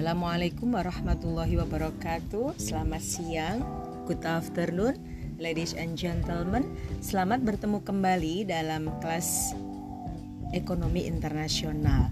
Assalamualaikum 0.00 0.80
warahmatullahi 0.80 1.60
wabarakatuh. 1.60 2.56
Selamat 2.56 3.04
siang, 3.04 3.60
good 4.08 4.24
afternoon, 4.24 4.96
ladies 5.36 5.76
and 5.76 5.92
gentlemen. 5.92 6.64
Selamat 7.04 7.44
bertemu 7.44 7.84
kembali 7.84 8.48
dalam 8.48 8.88
kelas 9.04 9.52
ekonomi 10.56 11.04
internasional. 11.04 12.08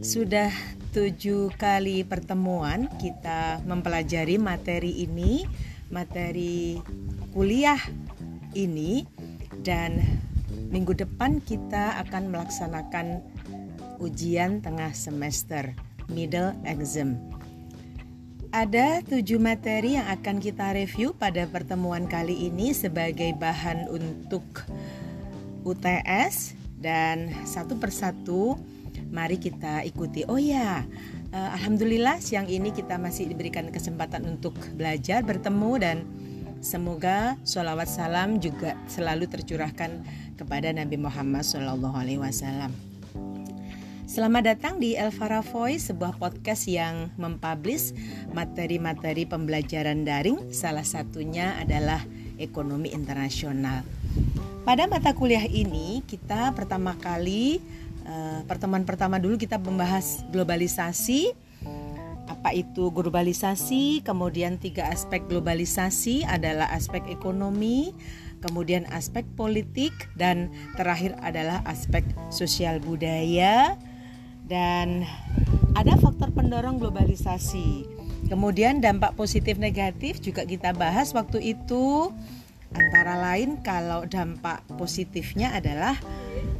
Sudah 0.00 0.48
tujuh 0.96 1.52
kali 1.60 2.00
pertemuan 2.00 2.88
kita 2.96 3.60
mempelajari 3.68 4.40
materi 4.40 5.04
ini, 5.04 5.44
materi 5.92 6.80
kuliah 7.36 7.84
ini, 8.56 9.04
dan 9.60 10.00
minggu 10.72 10.96
depan 10.96 11.44
kita 11.44 12.00
akan 12.08 12.32
melaksanakan 12.32 13.20
ujian 14.00 14.64
tengah 14.64 14.96
semester 14.96 15.76
middle 16.10 16.52
exam. 16.66 17.16
Ada 18.50 19.06
tujuh 19.06 19.38
materi 19.38 19.94
yang 19.94 20.10
akan 20.10 20.42
kita 20.42 20.74
review 20.74 21.14
pada 21.14 21.46
pertemuan 21.46 22.10
kali 22.10 22.50
ini 22.50 22.74
sebagai 22.74 23.30
bahan 23.38 23.86
untuk 23.86 24.42
UTS 25.62 26.58
dan 26.82 27.30
satu 27.46 27.78
persatu 27.78 28.58
mari 29.14 29.38
kita 29.38 29.86
ikuti. 29.86 30.26
Oh 30.26 30.34
ya, 30.34 30.82
alhamdulillah 31.30 32.18
siang 32.18 32.50
ini 32.50 32.74
kita 32.74 32.98
masih 32.98 33.30
diberikan 33.30 33.70
kesempatan 33.70 34.26
untuk 34.26 34.58
belajar 34.74 35.22
bertemu 35.22 35.70
dan 35.78 35.96
semoga 36.58 37.38
sholawat 37.46 37.86
salam 37.86 38.42
juga 38.42 38.74
selalu 38.90 39.30
tercurahkan 39.30 40.02
kepada 40.34 40.74
Nabi 40.74 40.98
Muhammad 40.98 41.46
SAW. 41.46 42.89
Selamat 44.10 44.42
datang 44.42 44.82
di 44.82 44.98
Elvara 44.98 45.38
Voice, 45.38 45.94
sebuah 45.94 46.18
podcast 46.18 46.66
yang 46.66 47.14
mempublish 47.14 47.94
materi-materi 48.34 49.22
pembelajaran 49.22 50.02
daring. 50.02 50.50
Salah 50.50 50.82
satunya 50.82 51.54
adalah 51.62 52.02
ekonomi 52.34 52.90
internasional. 52.90 53.86
Pada 54.66 54.90
mata 54.90 55.14
kuliah 55.14 55.46
ini, 55.46 56.02
kita 56.10 56.50
pertama 56.58 56.98
kali 56.98 57.62
uh, 58.02 58.42
pertemuan 58.50 58.82
pertama 58.82 59.22
dulu 59.22 59.38
kita 59.38 59.62
membahas 59.62 60.26
globalisasi. 60.34 61.30
Apa 62.26 62.50
itu 62.50 62.90
globalisasi? 62.90 64.02
Kemudian 64.02 64.58
tiga 64.58 64.90
aspek 64.90 65.22
globalisasi 65.30 66.26
adalah 66.26 66.66
aspek 66.74 67.06
ekonomi, 67.06 67.94
kemudian 68.42 68.90
aspek 68.90 69.22
politik, 69.38 69.94
dan 70.18 70.50
terakhir 70.74 71.14
adalah 71.22 71.62
aspek 71.62 72.02
sosial 72.34 72.82
budaya 72.82 73.78
dan 74.50 75.06
ada 75.78 75.94
faktor 75.94 76.34
pendorong 76.34 76.82
globalisasi. 76.82 77.86
Kemudian 78.26 78.82
dampak 78.82 79.14
positif 79.14 79.56
negatif 79.56 80.18
juga 80.18 80.42
kita 80.42 80.74
bahas 80.74 81.14
waktu 81.14 81.54
itu 81.54 82.10
antara 82.74 83.14
lain 83.18 83.62
kalau 83.62 84.02
dampak 84.06 84.66
positifnya 84.74 85.54
adalah 85.54 85.94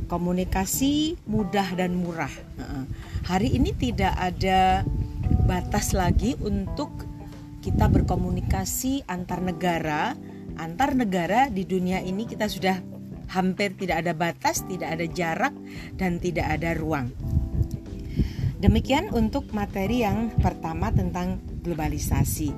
komunikasi 0.07 1.19
mudah 1.27 1.75
dan 1.75 1.99
murah. 1.99 2.33
Hari 3.27 3.59
ini 3.59 3.75
tidak 3.75 4.15
ada 4.15 4.87
batas 5.47 5.95
lagi 5.95 6.39
untuk 6.43 6.91
kita 7.63 7.91
berkomunikasi 7.91 9.07
antar 9.11 9.43
negara. 9.43 10.15
Antar 10.59 10.99
negara 10.99 11.47
di 11.47 11.63
dunia 11.63 12.03
ini 12.03 12.27
kita 12.27 12.51
sudah 12.51 12.83
hampir 13.31 13.79
tidak 13.79 14.03
ada 14.03 14.13
batas, 14.13 14.67
tidak 14.67 14.99
ada 14.99 15.07
jarak 15.07 15.55
dan 15.95 16.19
tidak 16.19 16.51
ada 16.59 16.75
ruang. 16.75 17.15
Demikian 18.61 19.09
untuk 19.17 19.49
materi 19.57 20.05
yang 20.05 20.29
pertama 20.37 20.93
tentang 20.93 21.41
globalisasi. 21.65 22.53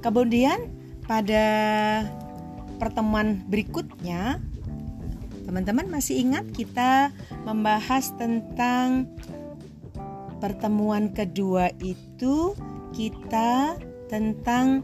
Kemudian 0.00 0.72
pada 1.04 1.44
pertemuan 2.80 3.44
berikutnya 3.52 4.40
teman-teman 5.44 5.92
masih 5.92 6.24
ingat 6.24 6.48
kita 6.56 7.12
membahas 7.44 8.16
tentang 8.16 9.12
pertemuan 10.40 11.12
kedua 11.12 11.68
itu 11.84 12.56
kita 12.96 13.76
tentang 14.08 14.80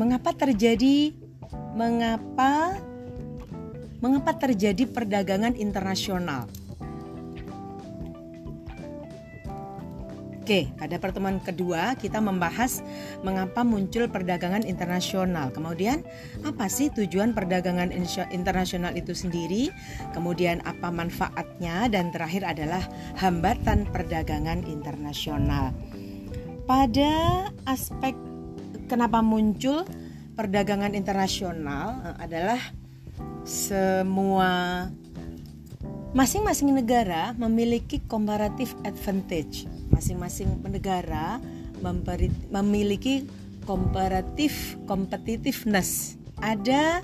mengapa 0.00 0.32
terjadi 0.32 1.12
mengapa 1.76 2.80
mengapa 4.02 4.34
terjadi 4.34 4.84
perdagangan 4.90 5.54
internasional. 5.54 6.50
Oke, 10.42 10.74
pada 10.74 10.98
pertemuan 10.98 11.38
kedua 11.38 11.94
kita 11.94 12.18
membahas 12.18 12.82
mengapa 13.22 13.62
muncul 13.62 14.10
perdagangan 14.10 14.66
internasional. 14.66 15.54
Kemudian, 15.54 16.02
apa 16.42 16.66
sih 16.66 16.90
tujuan 16.90 17.30
perdagangan 17.30 17.94
internasional 18.34 18.90
itu 18.98 19.14
sendiri? 19.14 19.70
Kemudian, 20.10 20.58
apa 20.66 20.90
manfaatnya? 20.90 21.86
Dan 21.86 22.10
terakhir 22.10 22.42
adalah 22.42 22.82
hambatan 23.22 23.86
perdagangan 23.94 24.66
internasional. 24.66 25.70
Pada 26.66 27.46
aspek 27.70 28.18
kenapa 28.90 29.22
muncul 29.22 29.86
perdagangan 30.34 30.98
internasional 30.98 32.02
eh, 32.02 32.16
adalah 32.18 32.81
semua 33.42 34.86
masing-masing 36.12 36.70
negara 36.76 37.32
memiliki 37.34 37.98
comparative 38.06 38.72
advantage. 38.84 39.66
Masing-masing 39.90 40.60
negara 40.68 41.40
memiliki 42.50 43.26
comparative 43.66 44.78
competitiveness. 44.86 46.16
Ada 46.42 47.02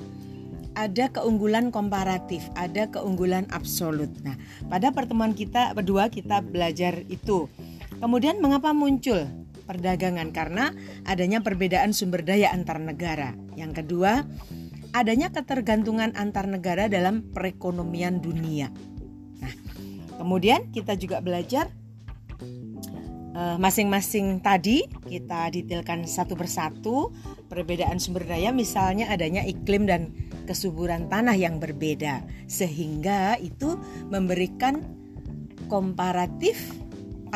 ada 0.78 1.10
keunggulan 1.10 1.74
komparatif, 1.74 2.47
ada 2.54 2.86
keunggulan 2.86 3.50
absolut. 3.50 4.06
Nah, 4.22 4.38
pada 4.70 4.94
pertemuan 4.94 5.34
kita 5.34 5.74
berdua 5.74 6.06
kita 6.06 6.38
belajar 6.38 7.02
itu. 7.10 7.50
Kemudian 7.98 8.38
mengapa 8.38 8.70
muncul 8.70 9.26
perdagangan? 9.66 10.30
Karena 10.30 10.70
adanya 11.02 11.42
perbedaan 11.42 11.91
sumber 11.91 12.22
daya 12.22 12.54
antar 12.54 12.78
negara. 12.78 13.34
Yang 13.58 13.82
kedua, 13.82 14.22
adanya 14.93 15.28
ketergantungan 15.32 16.16
antar 16.16 16.49
negara 16.49 16.88
dalam 16.88 17.28
perekonomian 17.32 18.21
dunia. 18.22 18.72
Nah, 19.38 19.54
kemudian 20.16 20.72
kita 20.72 20.97
juga 20.97 21.21
belajar 21.21 21.69
eh, 23.37 23.56
masing-masing 23.60 24.41
tadi 24.41 24.88
kita 25.06 25.53
detailkan 25.53 26.09
satu 26.09 26.34
persatu 26.34 27.12
perbedaan 27.48 27.97
sumber 28.00 28.28
daya 28.28 28.53
misalnya 28.53 29.09
adanya 29.09 29.44
iklim 29.44 29.88
dan 29.88 30.12
kesuburan 30.48 31.12
tanah 31.12 31.37
yang 31.37 31.60
berbeda 31.60 32.25
sehingga 32.48 33.37
itu 33.41 33.77
memberikan 34.09 34.81
komparatif 35.69 36.56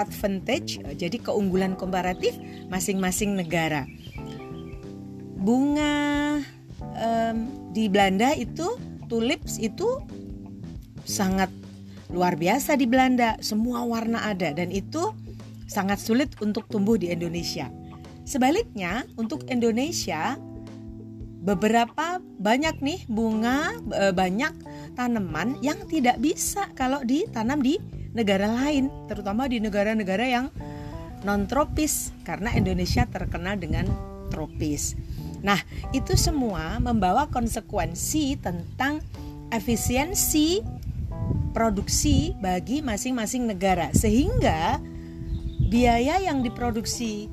advantage 0.01 0.81
jadi 0.97 1.21
keunggulan 1.21 1.77
komparatif 1.77 2.33
masing-masing 2.73 3.37
negara 3.37 3.85
bunga 5.37 6.41
um, 6.97 7.37
di 7.73 7.89
Belanda 7.89 8.33
itu 8.37 8.77
tulips 9.09 9.61
itu 9.61 10.01
sangat 11.05 11.51
luar 12.13 12.37
biasa 12.37 12.77
di 12.77 12.85
Belanda, 12.85 13.41
semua 13.41 13.83
warna 13.89 14.21
ada 14.29 14.53
dan 14.53 14.69
itu 14.69 15.17
sangat 15.65 15.97
sulit 15.97 16.37
untuk 16.45 16.69
tumbuh 16.69 17.01
di 17.01 17.09
Indonesia. 17.09 17.73
Sebaliknya, 18.29 19.09
untuk 19.17 19.49
Indonesia 19.49 20.37
beberapa 21.43 22.23
banyak 22.39 22.79
nih 22.79 23.01
bunga 23.11 23.75
e, 23.91 24.15
banyak 24.15 24.55
tanaman 24.95 25.59
yang 25.65 25.81
tidak 25.91 26.23
bisa 26.23 26.71
kalau 26.79 27.03
ditanam 27.03 27.59
di 27.59 27.81
negara 28.15 28.47
lain, 28.47 28.93
terutama 29.09 29.49
di 29.49 29.59
negara-negara 29.59 30.29
yang 30.29 30.47
non 31.25 31.49
tropis 31.49 32.13
karena 32.23 32.53
Indonesia 32.55 33.09
terkenal 33.09 33.59
dengan 33.59 33.89
tropis. 34.29 34.95
Nah, 35.43 35.59
itu 35.91 36.15
semua 36.15 36.79
membawa 36.79 37.27
konsekuensi 37.27 38.39
tentang 38.39 39.03
efisiensi 39.51 40.63
produksi 41.53 42.33
bagi 42.41 42.81
masing-masing 42.81 43.45
negara 43.51 43.93
sehingga 43.93 44.81
biaya 45.69 46.23
yang 46.23 46.41
diproduksi 46.41 47.29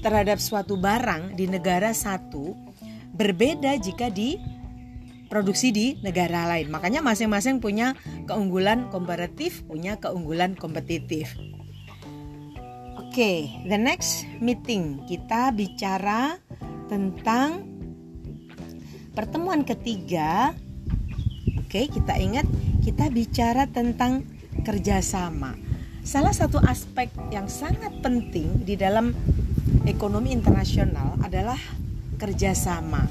terhadap 0.00 0.40
suatu 0.42 0.80
barang 0.80 1.36
di 1.38 1.46
negara 1.46 1.92
satu 1.92 2.56
berbeda 3.14 3.76
jika 3.78 4.08
diproduksi 4.08 5.70
di 5.70 5.86
negara 6.00 6.48
lain. 6.50 6.72
Makanya 6.72 7.04
masing-masing 7.04 7.60
punya 7.60 7.94
keunggulan 8.24 8.88
komparatif, 8.88 9.62
punya 9.68 10.00
keunggulan 10.00 10.56
kompetitif. 10.56 11.36
Oke, 12.96 13.12
okay, 13.12 13.38
the 13.66 13.78
next 13.78 14.24
meeting 14.38 15.02
kita 15.10 15.50
bicara 15.50 16.38
tentang 16.90 17.62
pertemuan 19.14 19.62
ketiga. 19.62 20.50
Oke, 21.62 21.86
kita 21.86 22.18
ingat 22.18 22.50
kita 22.82 23.06
bicara 23.14 23.70
tentang 23.70 24.26
kerjasama. 24.66 25.54
Salah 26.02 26.34
satu 26.34 26.58
aspek 26.58 27.06
yang 27.30 27.46
sangat 27.46 27.94
penting 28.02 28.66
di 28.66 28.74
dalam 28.74 29.14
ekonomi 29.86 30.34
internasional 30.34 31.14
adalah 31.22 31.62
kerjasama. 32.18 33.06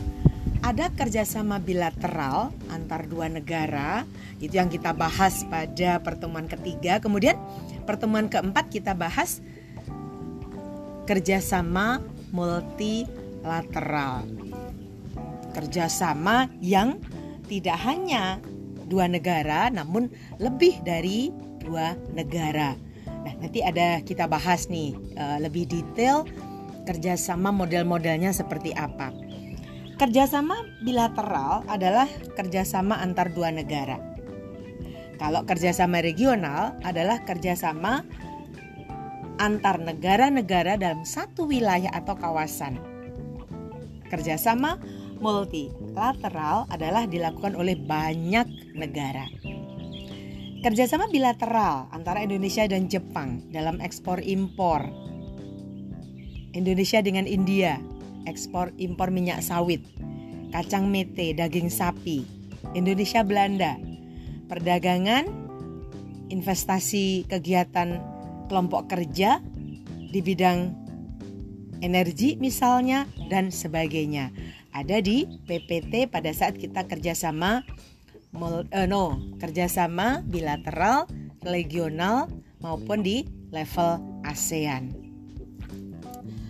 Ada 0.60 0.92
kerjasama 0.92 1.64
bilateral 1.64 2.52
antar 2.68 3.08
dua 3.08 3.31
negara, 3.31 4.04
itu 4.44 4.60
yang 4.60 4.68
kita 4.68 4.92
bahas 4.92 5.48
pada 5.48 6.04
pertemuan 6.04 6.52
ketiga. 6.52 7.00
Kemudian 7.00 7.40
pertemuan 7.88 8.28
keempat 8.28 8.68
kita 8.68 8.92
bahas 8.92 9.40
kerjasama 11.08 12.04
multilateral. 13.40 14.28
Kerjasama 15.56 16.52
yang 16.62 17.00
tidak 17.50 17.80
hanya 17.82 18.38
dua 18.86 19.10
negara, 19.10 19.72
namun 19.72 20.12
lebih 20.38 20.84
dari 20.86 21.34
dua 21.64 21.98
negara. 22.14 22.78
Nah, 23.26 23.34
nanti 23.44 23.60
ada 23.60 24.00
kita 24.04 24.30
bahas 24.30 24.70
nih 24.72 24.96
uh, 25.20 25.38
lebih 25.44 25.68
detail 25.68 26.24
kerjasama 26.88 27.52
model-modelnya 27.52 28.32
seperti 28.32 28.72
apa. 28.78 29.12
Kerjasama 30.00 30.56
bilateral 30.88 31.68
adalah 31.68 32.08
kerjasama 32.40 33.04
antar 33.04 33.36
dua 33.36 33.52
negara. 33.52 34.00
Kalau 35.20 35.44
kerjasama 35.44 36.00
regional 36.00 36.80
adalah 36.88 37.20
kerjasama 37.28 38.08
antar 39.44 39.84
negara-negara 39.84 40.80
dalam 40.80 41.04
satu 41.04 41.52
wilayah 41.52 41.92
atau 41.92 42.16
kawasan. 42.16 42.89
Kerjasama 44.10 44.82
multilateral 45.22 46.66
adalah 46.68 47.06
dilakukan 47.06 47.54
oleh 47.54 47.78
banyak 47.78 48.74
negara. 48.74 49.30
Kerjasama 50.60 51.08
bilateral 51.08 51.88
antara 51.96 52.20
Indonesia 52.20 52.68
dan 52.68 52.92
Jepang 52.92 53.48
dalam 53.54 53.80
ekspor 53.80 54.20
impor. 54.20 54.84
Indonesia 56.52 57.00
dengan 57.00 57.30
India, 57.30 57.80
ekspor 58.28 58.76
impor 58.76 59.14
minyak 59.14 59.40
sawit, 59.40 59.86
kacang 60.52 60.90
mete, 60.92 61.32
daging 61.32 61.72
sapi. 61.72 62.26
Indonesia 62.76 63.24
Belanda, 63.24 63.80
perdagangan, 64.52 65.30
investasi 66.28 67.30
kegiatan 67.30 68.02
kelompok 68.52 68.92
kerja 68.92 69.40
di 70.10 70.20
bidang 70.20 70.89
energi 71.80 72.36
misalnya 72.40 73.08
dan 73.28 73.52
sebagainya. 73.52 74.31
Ada 74.72 75.02
di 75.02 75.26
PPT 75.50 76.08
pada 76.08 76.30
saat 76.30 76.56
kita 76.56 76.86
kerjasama 76.86 77.66
uh, 78.38 78.88
no 78.88 79.18
kerjasama 79.42 80.22
bilateral, 80.28 81.10
regional 81.42 82.30
maupun 82.62 83.02
di 83.02 83.26
level 83.50 83.98
ASEAN. 84.28 84.94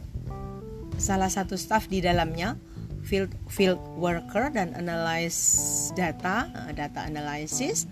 salah 0.95 1.27
satu 1.27 1.59
staff 1.59 1.91
di 1.91 1.99
dalamnya 1.99 2.55
field 3.07 3.31
field 3.47 3.79
worker 3.95 4.51
dan 4.51 4.75
analyze 4.75 5.39
data 5.95 6.51
data 6.75 7.07
analysis 7.07 7.87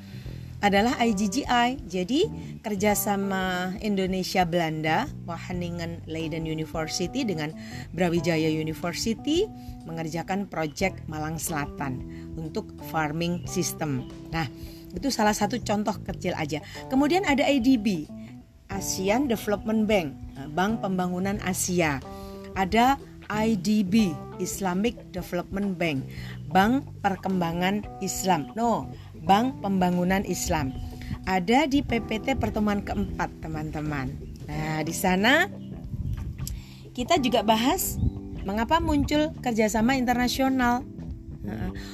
adalah 0.63 0.97
IGGI. 0.97 1.83
Jadi 1.85 2.25
kerjasama 2.65 3.75
Indonesia 3.85 4.47
Belanda, 4.47 5.05
Wageningen 5.29 6.01
Leiden 6.09 6.49
University 6.49 7.21
dengan 7.21 7.53
Brawijaya 7.93 8.49
University 8.49 9.45
mengerjakan 9.85 10.49
proyek 10.49 11.05
Malang 11.05 11.37
Selatan 11.37 12.01
untuk 12.33 12.73
farming 12.89 13.45
system. 13.45 14.09
Nah, 14.33 14.49
itu 14.95 15.13
salah 15.13 15.37
satu 15.37 15.61
contoh 15.61 15.93
kecil 16.01 16.33
aja. 16.33 16.63
Kemudian 16.89 17.27
ada 17.27 17.45
IDB, 17.45 18.09
ASEAN 18.71 19.29
Development 19.29 19.85
Bank, 19.85 20.17
Bank 20.57 20.81
Pembangunan 20.81 21.37
Asia. 21.45 22.01
Ada 22.55 22.95
IDB, 23.29 24.13
Islamic 24.37 24.95
Development 25.15 25.77
Bank, 25.77 26.03
Bank 26.51 26.85
Perkembangan 27.01 27.85
Islam. 27.99 28.51
No, 28.53 28.89
Bank 29.25 29.61
Pembangunan 29.61 30.23
Islam. 30.25 30.73
Ada 31.25 31.65
di 31.65 31.81
PPT 31.81 32.37
pertemuan 32.37 32.85
keempat, 32.85 33.33
teman-teman. 33.41 34.13
Nah, 34.45 34.85
di 34.85 34.93
sana 34.93 35.49
kita 36.93 37.17
juga 37.17 37.41
bahas 37.41 37.97
mengapa 38.45 38.77
muncul 38.77 39.33
kerjasama 39.41 39.97
internasional. 39.97 40.85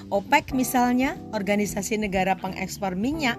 OPEC 0.08 0.56
misalnya, 0.56 1.20
Organisasi 1.36 2.00
Negara 2.00 2.40
Pengekspor 2.40 2.96
Minyak, 2.96 3.36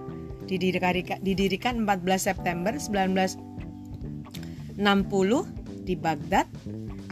didirikan 0.48 1.84
14 1.88 2.20
September 2.20 2.76
1960 2.76 4.76
di 5.88 5.96
Baghdad 5.96 6.44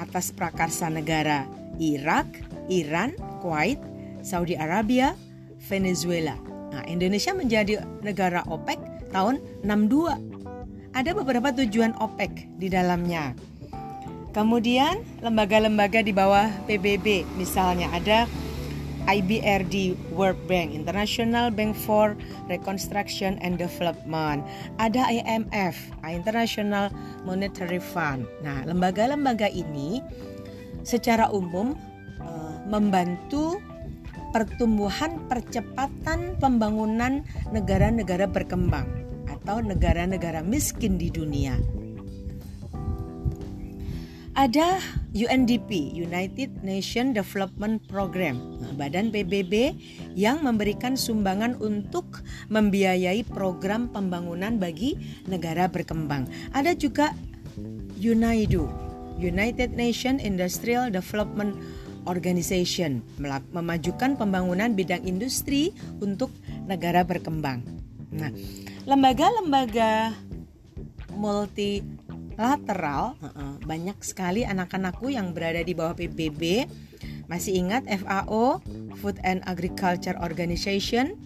atas 0.00 0.32
prakarsa 0.32 0.88
negara 0.88 1.44
Irak, 1.76 2.26
Iran, 2.73 3.12
Kuwait, 3.44 3.81
Saudi 4.25 4.56
Arabia, 4.56 5.17
Venezuela. 5.69 6.37
Nah, 6.71 6.85
Indonesia 6.88 7.37
menjadi 7.37 7.85
negara 8.00 8.45
OPEC 8.49 8.78
tahun 9.12 9.42
62. 9.64 10.97
Ada 10.97 11.11
beberapa 11.14 11.54
tujuan 11.54 11.95
OPEC 11.99 12.50
di 12.59 12.66
dalamnya. 12.73 13.37
Kemudian 14.30 15.02
lembaga-lembaga 15.26 16.07
di 16.07 16.14
bawah 16.14 16.47
PBB 16.71 17.26
misalnya 17.35 17.90
ada 17.90 18.30
IBRD 19.11 19.99
World 20.14 20.38
Bank 20.47 20.71
International 20.71 21.50
Bank 21.50 21.75
for 21.75 22.14
Reconstruction 22.47 23.43
and 23.43 23.59
Development 23.59 24.47
ada 24.79 25.11
IMF 25.11 25.75
International 26.07 26.95
Monetary 27.26 27.83
Fund 27.83 28.31
nah 28.47 28.62
lembaga-lembaga 28.62 29.50
ini 29.50 29.99
secara 30.87 31.26
umum 31.35 31.75
uh, 32.23 32.57
membantu 32.71 33.59
pertumbuhan 34.31 35.19
percepatan 35.26 36.38
pembangunan 36.38 37.26
negara-negara 37.50 38.31
berkembang 38.31 38.87
atau 39.26 39.59
negara-negara 39.59 40.45
miskin 40.47 40.95
di 40.95 41.11
dunia. 41.11 41.59
Ada 44.39 44.79
UNDP, 45.11 45.91
United 45.91 46.63
Nation 46.63 47.11
Development 47.11 47.83
Program, 47.91 48.39
badan 48.79 49.11
PBB 49.11 49.75
yang 50.15 50.47
memberikan 50.47 50.95
sumbangan 50.95 51.59
untuk 51.59 52.23
membiayai 52.47 53.27
program 53.27 53.91
pembangunan 53.91 54.55
bagi 54.55 54.95
negara 55.27 55.67
berkembang. 55.67 56.31
Ada 56.55 56.79
juga 56.79 57.11
UNIDO, 57.99 58.71
United 59.19 59.75
Nation 59.75 60.23
Industrial 60.23 60.87
Development 60.95 61.59
Organization 62.07 63.03
memajukan 63.51 64.15
pembangunan 64.15 64.73
bidang 64.79 65.05
industri 65.05 65.75
untuk 65.99 66.31
negara 66.71 67.03
berkembang. 67.03 67.67
Nah, 68.15 68.31
lembaga-lembaga 68.87 70.15
multilateral 72.40 73.20
banyak 73.68 74.00
sekali 74.00 74.49
anak-anakku 74.49 75.12
yang 75.12 75.37
berada 75.37 75.61
di 75.61 75.76
bawah 75.76 75.92
PBB. 75.92 76.64
Masih 77.28 77.61
ingat 77.61 77.85
FAO, 77.85 78.64
Food 78.97 79.20
and 79.20 79.44
Agriculture 79.44 80.16
Organization, 80.25 81.20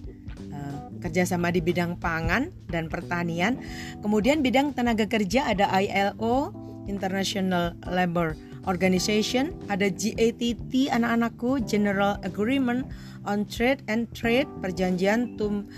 eh, 0.50 0.78
kerjasama 0.98 1.54
di 1.54 1.62
bidang 1.62 2.02
pangan 2.02 2.50
dan 2.66 2.90
pertanian. 2.90 3.62
Kemudian 4.02 4.42
bidang 4.42 4.74
tenaga 4.74 5.06
kerja 5.06 5.54
ada 5.54 5.70
ILO, 5.78 6.50
International 6.90 7.78
Labor 7.86 8.34
Organization, 8.66 9.54
ada 9.70 9.86
GATT 9.86 10.90
anak-anakku 10.90 11.62
General 11.62 12.18
Agreement 12.26 12.90
on 13.22 13.46
Trade 13.46 13.86
and 13.86 14.10
Trade 14.10 14.50
perjanjian 14.58 15.38
tum 15.38 15.70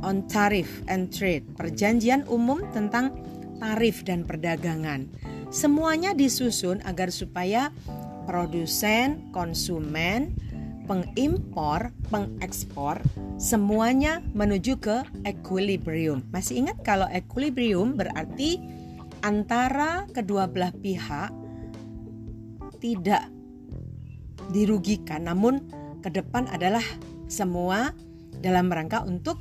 on 0.00 0.24
Tariff 0.32 0.80
and 0.88 1.12
Trade, 1.12 1.44
perjanjian 1.60 2.24
umum 2.26 2.64
tentang 2.72 3.14
tarif 3.58 4.02
dan 4.06 4.26
perdagangan. 4.26 5.06
Semuanya 5.54 6.16
disusun 6.16 6.82
agar 6.82 7.14
supaya 7.14 7.70
produsen, 8.26 9.30
konsumen, 9.30 10.34
pengimpor, 10.84 11.92
pengekspor 12.12 13.00
semuanya 13.40 14.20
menuju 14.36 14.78
ke 14.80 15.04
equilibrium. 15.24 16.22
Masih 16.30 16.64
ingat 16.64 16.80
kalau 16.84 17.08
equilibrium 17.10 17.96
berarti 17.96 18.60
antara 19.24 20.04
kedua 20.12 20.44
belah 20.44 20.72
pihak 20.72 21.32
tidak 22.78 23.32
dirugikan 24.52 25.24
namun 25.24 25.64
ke 26.04 26.12
depan 26.12 26.44
adalah 26.52 26.84
semua 27.32 27.96
dalam 28.44 28.68
rangka 28.68 29.00
untuk 29.08 29.40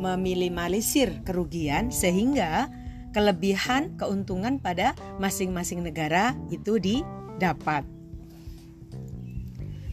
meminimalisir 0.00 1.20
kerugian 1.26 1.92
sehingga 1.92 2.72
kelebihan 3.18 3.98
keuntungan 3.98 4.62
pada 4.62 4.94
masing-masing 5.18 5.82
negara 5.82 6.38
itu 6.54 6.78
didapat. 6.78 7.82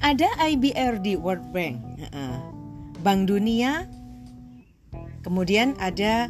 Ada 0.05 0.29
IBRD 0.53 1.17
World 1.17 1.49
Bank, 1.49 1.81
Bank 3.01 3.25
Dunia, 3.25 3.89
kemudian 5.25 5.73
ada 5.81 6.29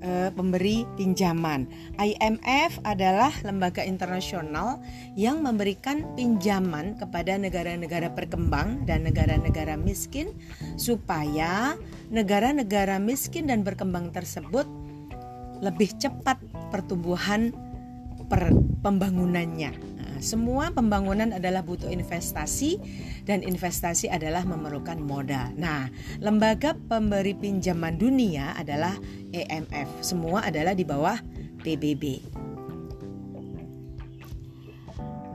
uh, 0.00 0.32
pemberi 0.32 0.88
pinjaman. 0.96 1.68
IMF 2.00 2.80
adalah 2.88 3.28
lembaga 3.44 3.84
internasional 3.84 4.80
yang 5.20 5.44
memberikan 5.44 6.08
pinjaman 6.16 6.96
kepada 6.96 7.36
negara-negara 7.36 8.08
berkembang 8.16 8.88
dan 8.88 9.04
negara-negara 9.04 9.76
miskin 9.76 10.32
supaya 10.80 11.76
negara-negara 12.08 12.96
miskin 12.96 13.44
dan 13.44 13.60
berkembang 13.60 14.08
tersebut 14.16 14.64
lebih 15.60 15.92
cepat 15.96 16.40
pertumbuhan 16.72 17.52
per 18.28 18.52
pembangunannya. 18.80 19.90
Semua 20.20 20.68
pembangunan 20.68 21.32
adalah 21.32 21.64
butuh 21.64 21.88
investasi 21.88 22.76
dan 23.24 23.40
investasi 23.40 24.12
adalah 24.12 24.44
memerlukan 24.44 25.00
modal. 25.00 25.48
Nah, 25.56 25.88
lembaga 26.20 26.76
pemberi 26.76 27.32
pinjaman 27.32 27.96
dunia 27.96 28.52
adalah 28.52 28.92
EMF. 29.32 30.04
Semua 30.04 30.44
adalah 30.44 30.76
di 30.76 30.84
bawah 30.84 31.16
PBB. 31.64 32.20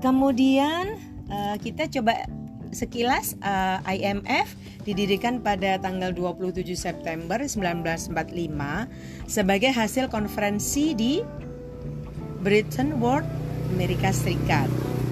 Kemudian 0.06 1.02
eh, 1.34 1.56
kita 1.58 1.90
coba 1.90 2.30
sekilas 2.76 3.40
eh, 3.40 3.80
IMF 3.88 4.52
didirikan 4.84 5.40
pada 5.40 5.80
tanggal 5.80 6.12
27 6.12 6.68
September 6.76 7.40
1945 7.40 8.12
sebagai 9.32 9.72
hasil 9.72 10.12
konferensi 10.12 10.92
di 10.92 11.24
Bretton 12.44 13.00
Woods 13.00 13.26
Amerika 13.72 14.12
Serikat. 14.12 14.68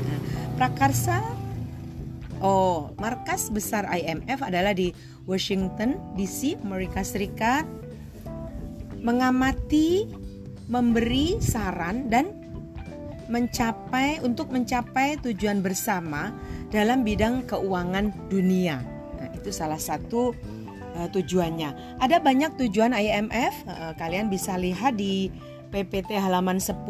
Nah, 0.05 0.19
prakarsa 0.59 1.33
Oh, 2.43 2.91
markas 2.99 3.47
besar 3.47 3.87
IMF 3.87 4.43
adalah 4.43 4.75
di 4.75 4.91
Washington 5.23 5.95
DC, 6.19 6.59
Amerika 6.59 6.99
Serikat. 6.99 7.63
Mengamati, 8.99 10.11
memberi 10.67 11.39
saran 11.39 12.11
dan 12.11 12.42
mencapai 13.29 14.19
untuk 14.23 14.51
mencapai 14.51 15.17
tujuan 15.21 15.61
bersama 15.61 16.33
dalam 16.73 17.05
bidang 17.05 17.45
keuangan 17.45 18.11
dunia. 18.27 18.81
Nah, 19.19 19.29
itu 19.35 19.51
salah 19.53 19.79
satu 19.79 20.33
uh, 20.97 21.07
tujuannya. 21.13 21.99
Ada 22.01 22.19
banyak 22.19 22.57
tujuan 22.59 22.93
IMF, 22.97 23.53
uh, 23.69 23.93
kalian 23.95 24.29
bisa 24.33 24.57
lihat 24.57 24.97
di 24.97 25.29
PPT 25.69 26.17
halaman 26.17 26.59
10 26.61 26.85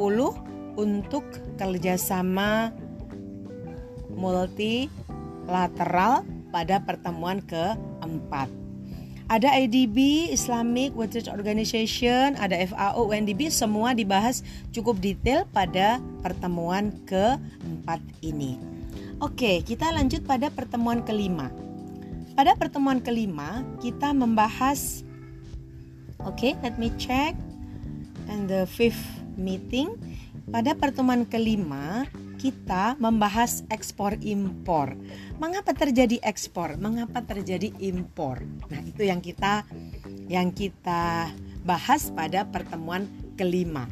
untuk 0.80 1.24
kerjasama 1.56 2.74
multilateral 4.14 6.24
pada 6.54 6.86
pertemuan 6.86 7.42
keempat. 7.46 8.63
Ada 9.32 9.56
IDB, 9.56 10.30
Islamic 10.32 10.92
Research 10.94 11.32
Organization, 11.32 12.36
ada 12.36 12.60
FAO, 12.68 13.08
UNDP, 13.08 13.48
semua 13.48 13.96
dibahas 13.96 14.44
cukup 14.76 15.00
detail 15.00 15.48
pada 15.50 16.04
pertemuan 16.20 16.92
keempat 17.08 18.04
ini. 18.20 18.60
Oke, 19.24 19.64
kita 19.64 19.96
lanjut 19.96 20.28
pada 20.28 20.52
pertemuan 20.52 21.00
kelima. 21.08 21.48
Pada 22.36 22.58
pertemuan 22.60 23.00
kelima, 23.00 23.64
kita 23.80 24.12
membahas 24.12 25.08
Oke, 26.24 26.56
okay, 26.56 26.60
let 26.64 26.80
me 26.80 26.88
check. 26.96 27.36
And 28.32 28.48
the 28.48 28.64
fifth 28.64 29.04
meeting 29.36 30.00
pada 30.52 30.76
pertemuan 30.76 31.24
kelima, 31.24 32.04
kita 32.36 33.00
membahas 33.00 33.64
ekspor 33.72 34.20
impor. 34.20 34.92
Mengapa 35.44 35.76
terjadi 35.76 36.24
ekspor? 36.24 36.80
Mengapa 36.80 37.20
terjadi 37.20 37.76
impor? 37.84 38.48
Nah, 38.72 38.80
itu 38.80 39.04
yang 39.04 39.20
kita 39.20 39.68
yang 40.32 40.56
kita 40.56 41.36
bahas 41.68 42.08
pada 42.16 42.48
pertemuan 42.48 43.12
kelima. 43.36 43.92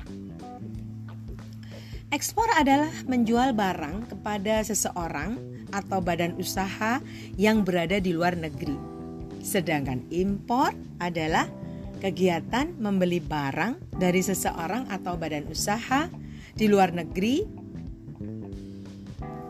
Ekspor 2.07 2.47
adalah 2.55 2.87
menjual 3.03 3.51
barang 3.51 4.15
kepada 4.15 4.63
seseorang 4.63 5.35
atau 5.75 5.99
badan 5.99 6.39
usaha 6.39 7.03
yang 7.35 7.67
berada 7.67 7.99
di 7.99 8.15
luar 8.15 8.39
negeri. 8.39 8.79
Sedangkan 9.43 10.07
impor 10.07 10.71
adalah 11.03 11.51
kegiatan 11.99 12.79
membeli 12.79 13.19
barang 13.19 13.99
dari 13.99 14.23
seseorang 14.23 14.87
atau 14.87 15.19
badan 15.19 15.51
usaha 15.51 16.07
di 16.55 16.71
luar 16.71 16.95
negeri 16.95 17.43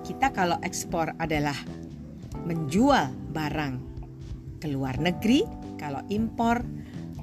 kita 0.02 0.34
kalau 0.34 0.58
ekspor 0.66 1.14
adalah 1.22 1.56
menjual 2.46 3.14
barang 3.32 3.76
ke 4.62 4.68
luar 4.70 4.98
negeri, 5.02 5.46
kalau 5.78 6.02
impor 6.10 6.62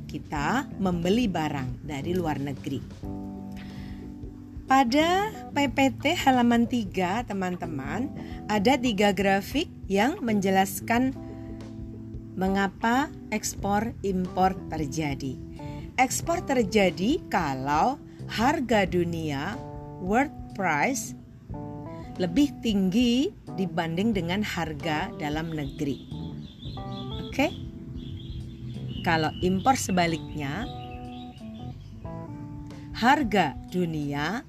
kita 0.09 0.67
membeli 0.81 1.29
barang 1.29 1.85
dari 1.85 2.17
luar 2.17 2.41
negeri. 2.41 2.81
Pada 4.69 5.33
PPT 5.53 6.13
halaman 6.29 6.69
3 6.69 7.25
teman-teman 7.25 8.13
ada 8.53 8.77
tiga 8.77 9.17
grafik 9.17 9.69
yang 9.89 10.21
menjelaskan 10.21 11.17
mengapa 12.37 13.09
ekspor 13.33 13.97
impor 14.05 14.53
terjadi. 14.69 15.41
Ekspor 15.97 16.45
terjadi 16.45 17.19
kalau 17.33 17.99
harga 18.29 18.85
dunia 18.87 19.57
world 20.05 20.31
price 20.53 21.18
lebih 22.19 22.51
tinggi 22.61 23.31
dibanding 23.55 24.11
dengan 24.11 24.43
harga 24.43 25.11
dalam 25.23 25.55
negeri. 25.55 26.03
Oke? 27.31 27.35
Okay? 27.35 27.51
Kalau 29.07 29.31
impor 29.41 29.79
sebaliknya, 29.79 30.67
harga 32.99 33.55
dunia 33.71 34.43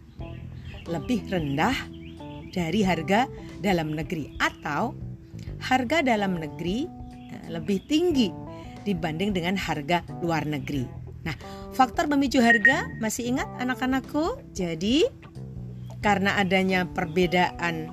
lebih 0.90 1.22
rendah 1.30 1.78
dari 2.50 2.82
harga 2.82 3.30
dalam 3.62 3.94
negeri 3.94 4.34
atau 4.42 4.98
harga 5.62 6.02
dalam 6.02 6.42
negeri 6.42 6.90
eh, 7.30 7.46
lebih 7.54 7.86
tinggi 7.86 8.34
dibanding 8.84 9.38
dengan 9.38 9.54
harga 9.54 10.02
luar 10.26 10.50
negeri. 10.50 10.90
Nah, 11.22 11.36
faktor 11.78 12.10
pemicu 12.10 12.42
harga 12.42 12.90
masih 12.98 13.38
ingat 13.38 13.46
anak-anakku? 13.62 14.42
Jadi 14.56 15.06
karena 16.00 16.40
adanya 16.40 16.88
perbedaan 16.88 17.92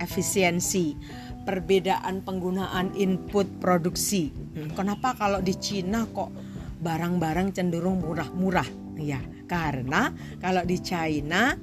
efisiensi, 0.00 0.96
perbedaan 1.44 2.24
penggunaan 2.24 2.96
input 2.96 3.46
produksi. 3.60 4.32
Hmm, 4.32 4.72
kenapa 4.72 5.12
kalau 5.16 5.44
di 5.44 5.52
Cina 5.56 6.08
kok 6.08 6.32
barang-barang 6.80 7.52
cenderung 7.52 8.00
murah-murah? 8.00 8.68
Ya, 8.96 9.20
karena 9.50 10.14
kalau 10.40 10.64
di 10.64 10.80
China 10.80 11.58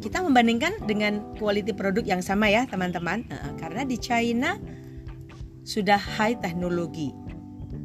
kita 0.00 0.22
membandingkan 0.24 0.86
dengan 0.88 1.36
quality 1.36 1.76
produk 1.76 2.04
yang 2.06 2.22
sama 2.24 2.48
ya, 2.48 2.64
teman-teman. 2.64 3.26
Karena 3.60 3.84
di 3.84 4.00
China 4.00 4.56
sudah 5.66 5.98
high 5.98 6.38
teknologi. 6.40 7.10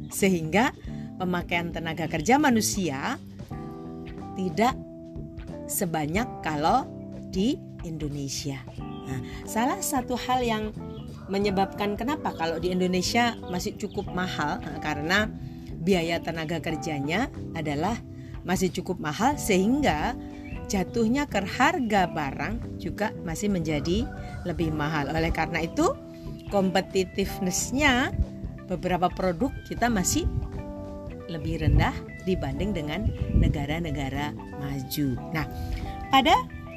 Sehingga 0.08 0.70
pemakaian 1.18 1.74
tenaga 1.74 2.06
kerja 2.06 2.38
manusia 2.38 3.18
tidak 4.38 4.78
sebanyak 5.68 6.24
kalau 6.40 6.86
di 7.32 7.56
Indonesia. 7.82 8.60
Nah, 9.08 9.20
salah 9.48 9.80
satu 9.80 10.14
hal 10.14 10.44
yang 10.44 10.70
menyebabkan 11.26 11.96
kenapa 11.96 12.36
kalau 12.36 12.60
di 12.60 12.70
Indonesia 12.70 13.34
masih 13.48 13.74
cukup 13.80 14.12
mahal 14.12 14.60
nah, 14.60 14.78
karena 14.84 15.32
biaya 15.82 16.20
tenaga 16.20 16.60
kerjanya 16.60 17.32
adalah 17.56 17.96
masih 18.44 18.70
cukup 18.70 19.00
mahal 19.00 19.38
sehingga 19.40 20.14
jatuhnya 20.70 21.26
ke 21.26 21.42
harga 21.42 22.06
barang 22.10 22.78
juga 22.78 23.10
masih 23.26 23.50
menjadi 23.50 24.06
lebih 24.46 24.70
mahal. 24.70 25.10
Oleh 25.10 25.32
karena 25.34 25.64
itu, 25.64 25.94
competitiveness 26.52 27.72
beberapa 28.70 29.10
produk 29.12 29.52
kita 29.68 29.92
masih 29.92 30.24
lebih 31.28 31.64
rendah 31.64 31.92
dibanding 32.24 32.72
dengan 32.76 33.08
negara-negara 33.36 34.32
maju. 34.60 35.08
Nah, 35.32 35.46
pada 36.12 36.34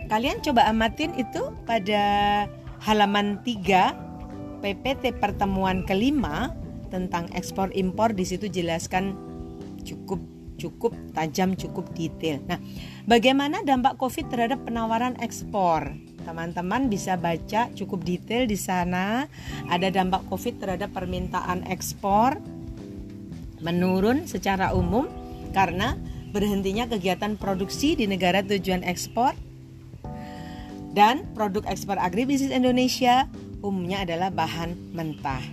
kalian 0.08 0.42
coba 0.42 0.70
amatin 0.70 1.14
itu 1.18 1.52
pada 1.66 2.04
halaman 2.82 3.42
3 3.42 4.62
PPT 4.62 5.18
pertemuan 5.18 5.86
kelima 5.86 6.54
tentang 6.90 7.30
ekspor 7.34 7.74
impor 7.74 8.14
di 8.14 8.26
situ 8.26 8.48
jelaskan 8.50 9.18
cukup 9.86 10.22
cukup 10.56 10.96
tajam, 11.12 11.54
cukup 11.54 11.92
detail. 11.94 12.40
Nah, 12.48 12.60
bagaimana 13.06 13.62
dampak 13.62 14.00
Covid 14.00 14.32
terhadap 14.32 14.64
penawaran 14.64 15.20
ekspor? 15.20 15.92
Teman-teman 16.26 16.90
bisa 16.90 17.20
baca 17.20 17.70
cukup 17.76 18.02
detail 18.02 18.50
di 18.50 18.58
sana. 18.58 19.30
Ada 19.70 19.94
dampak 19.94 20.26
Covid 20.32 20.58
terhadap 20.58 20.96
permintaan 20.96 21.68
ekspor 21.70 22.40
menurun 23.62 24.26
secara 24.26 24.74
umum 24.74 25.06
karena 25.52 26.00
berhentinya 26.34 26.90
kegiatan 26.90 27.40
produksi 27.40 27.96
di 27.96 28.10
negara 28.10 28.44
tujuan 28.44 28.84
ekspor 28.84 29.32
dan 30.96 31.28
produk 31.36 31.68
ekspor 31.68 32.00
agribisnis 32.00 32.56
Indonesia 32.56 33.28
umumnya 33.60 34.08
adalah 34.08 34.32
bahan 34.32 34.96
mentah. 34.96 35.44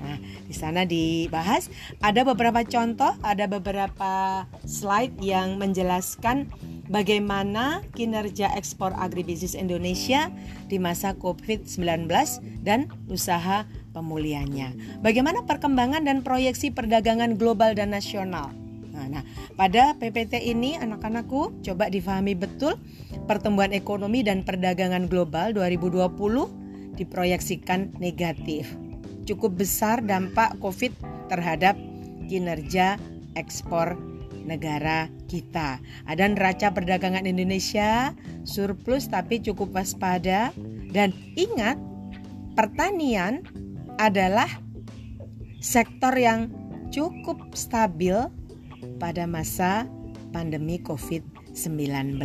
Nah, 0.00 0.16
di 0.48 0.54
sana 0.56 0.88
dibahas 0.88 1.68
ada 2.00 2.24
beberapa 2.24 2.64
contoh, 2.64 3.12
ada 3.20 3.44
beberapa 3.48 4.44
slide 4.64 5.16
yang 5.20 5.60
menjelaskan 5.60 6.48
bagaimana 6.88 7.84
kinerja 7.92 8.48
ekspor 8.56 8.96
agribisnis 8.96 9.52
Indonesia 9.52 10.32
di 10.72 10.80
masa 10.80 11.12
Covid-19 11.16 12.08
dan 12.64 12.88
usaha 13.12 13.68
pemulihannya. 13.92 15.00
Bagaimana 15.04 15.44
perkembangan 15.44 16.08
dan 16.08 16.24
proyeksi 16.24 16.72
perdagangan 16.72 17.36
global 17.36 17.76
dan 17.76 17.92
nasional. 17.92 18.59
Nah, 19.00 19.08
nah, 19.08 19.24
pada 19.56 19.96
PPT 19.96 20.44
ini 20.52 20.76
anak-anakku 20.76 21.64
coba 21.64 21.88
difahami 21.88 22.36
betul 22.36 22.76
pertumbuhan 23.24 23.72
ekonomi 23.72 24.20
dan 24.20 24.44
perdagangan 24.44 25.08
global 25.08 25.56
2020 25.56 27.00
diproyeksikan 27.00 27.96
negatif. 27.96 28.68
Cukup 29.24 29.56
besar 29.56 30.04
dampak 30.04 30.60
Covid 30.60 30.92
terhadap 31.32 31.80
kinerja 32.28 33.00
ekspor 33.40 33.96
negara 34.44 35.08
kita. 35.32 35.80
Ada 36.04 36.28
neraca 36.28 36.68
perdagangan 36.76 37.24
Indonesia 37.24 38.12
surplus 38.44 39.08
tapi 39.08 39.40
cukup 39.40 39.72
waspada 39.72 40.52
dan 40.92 41.16
ingat 41.40 41.80
pertanian 42.52 43.48
adalah 43.96 44.48
sektor 45.60 46.12
yang 46.16 46.52
cukup 46.90 47.54
stabil 47.54 48.16
pada 49.00 49.24
masa 49.24 49.88
pandemi 50.30 50.78
COVID-19. 50.78 52.20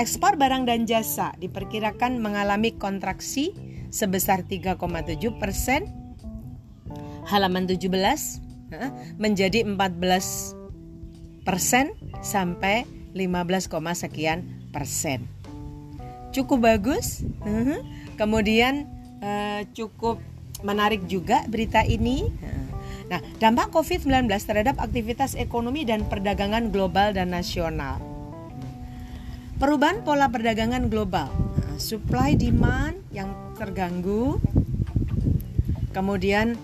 Ekspor 0.00 0.40
barang 0.40 0.64
dan 0.64 0.88
jasa 0.88 1.36
diperkirakan 1.36 2.22
mengalami 2.22 2.72
kontraksi 2.78 3.52
sebesar 3.92 4.48
3,7 4.48 4.78
persen. 5.36 5.90
Halaman 7.28 7.68
17 7.68 7.92
menjadi 9.20 9.66
14 9.68 11.44
persen 11.44 11.92
sampai 12.24 12.88
15, 13.12 13.68
sekian 13.92 14.70
persen. 14.72 15.28
Cukup 16.32 16.64
bagus. 16.64 17.20
Kemudian 18.16 18.88
eh, 19.20 19.68
cukup 19.76 20.16
menarik 20.64 21.04
juga 21.04 21.44
berita 21.50 21.84
ini. 21.84 22.32
Nah, 23.12 23.20
dampak 23.36 23.68
COVID-19 23.76 24.24
terhadap 24.40 24.80
aktivitas 24.80 25.36
ekonomi 25.36 25.84
dan 25.84 26.08
perdagangan 26.08 26.72
global 26.72 27.12
dan 27.12 27.36
nasional. 27.36 28.00
Perubahan 29.60 30.00
pola 30.00 30.32
perdagangan 30.32 30.88
global, 30.88 31.28
nah, 31.60 31.76
supply 31.76 32.40
demand 32.40 32.96
yang 33.12 33.28
terganggu, 33.60 34.40
kemudian 35.92 36.56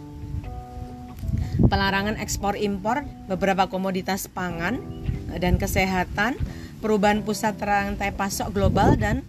pelarangan 1.68 2.16
ekspor 2.16 2.56
impor 2.56 3.04
beberapa 3.28 3.68
komoditas 3.68 4.24
pangan 4.32 4.80
dan 5.36 5.60
kesehatan, 5.60 6.40
perubahan 6.80 7.28
pusat 7.28 7.60
rantai 7.60 8.16
pasok 8.16 8.56
global 8.56 8.96
dan 8.96 9.20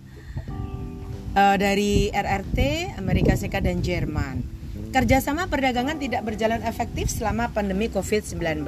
uh, 1.36 1.60
dari 1.60 2.08
RRT 2.15 2.95
Amerika 2.95 3.36
Serikat 3.36 3.67
dan 3.67 3.84
Jerman. 3.84 4.58
Kerjasama 4.89 5.45
perdagangan 5.45 6.02
tidak 6.02 6.25
berjalan 6.25 6.65
efektif 6.65 7.13
selama 7.13 7.54
pandemi 7.54 7.93
COVID-19. 7.93 8.65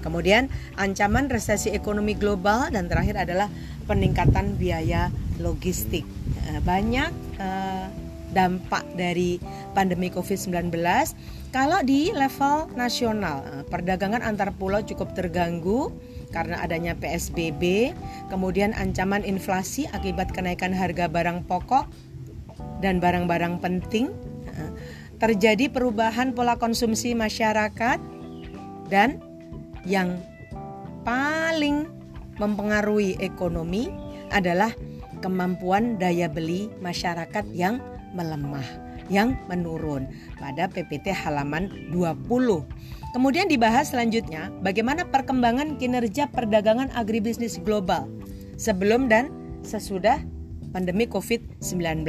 Kemudian 0.00 0.48
ancaman 0.80 1.28
resesi 1.28 1.76
ekonomi 1.76 2.16
global 2.16 2.72
dan 2.72 2.88
terakhir 2.88 3.20
adalah 3.20 3.52
peningkatan 3.84 4.56
biaya 4.56 5.12
logistik. 5.36 6.08
Eh, 6.48 6.60
banyak 6.64 7.12
uh, 7.36 7.84
dampak 8.32 8.88
dari 8.96 9.36
pandemi 9.76 10.08
COVID-19. 10.08 10.72
Kalau 11.52 11.84
di 11.84 12.16
level 12.16 12.72
nasional, 12.72 13.44
uh, 13.44 13.64
perdagangan 13.68 14.24
antar 14.24 14.56
pulau 14.56 14.80
cukup 14.88 15.12
terganggu 15.12 15.92
karena 16.32 16.64
adanya 16.64 16.96
PSBB, 16.96 17.92
kemudian 18.32 18.72
ancaman 18.72 19.20
inflasi 19.20 19.84
akibat 19.92 20.32
kenaikan 20.32 20.72
harga 20.72 21.12
barang 21.12 21.44
pokok 21.44 21.84
dan 22.80 23.04
barang-barang 23.04 23.60
penting 23.60 24.25
terjadi 25.16 25.72
perubahan 25.72 26.36
pola 26.36 26.60
konsumsi 26.60 27.16
masyarakat 27.16 27.98
dan 28.92 29.20
yang 29.88 30.20
paling 31.06 31.88
mempengaruhi 32.36 33.16
ekonomi 33.22 33.88
adalah 34.28 34.74
kemampuan 35.24 35.96
daya 35.96 36.28
beli 36.28 36.68
masyarakat 36.84 37.44
yang 37.56 37.80
melemah, 38.12 38.64
yang 39.08 39.38
menurun 39.48 40.08
pada 40.36 40.68
PPT 40.68 41.12
halaman 41.12 41.70
20. 41.94 42.28
Kemudian 43.16 43.48
dibahas 43.48 43.96
selanjutnya 43.96 44.52
bagaimana 44.60 45.08
perkembangan 45.08 45.80
kinerja 45.80 46.28
perdagangan 46.28 46.92
agribisnis 46.92 47.56
global 47.56 48.04
sebelum 48.60 49.08
dan 49.08 49.32
sesudah 49.64 50.20
pandemi 50.76 51.08
COVID-19. 51.08 52.04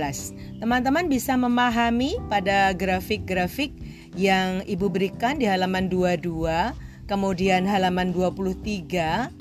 Teman-teman 0.60 1.08
bisa 1.08 1.39
memahami 1.39 2.19
pada 2.27 2.75
grafik-grafik 2.75 3.71
yang 4.19 4.60
Ibu 4.67 4.91
berikan 4.91 5.39
di 5.39 5.47
halaman 5.47 5.88
22, 5.88 6.75
kemudian 7.08 7.63
halaman 7.63 8.12
23. 8.12 9.32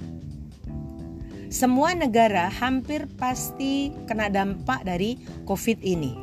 Semua 1.51 1.91
negara 1.99 2.47
hampir 2.47 3.11
pasti 3.19 3.91
kena 4.07 4.31
dampak 4.31 4.87
dari 4.87 5.19
COVID 5.43 5.83
ini. 5.83 6.15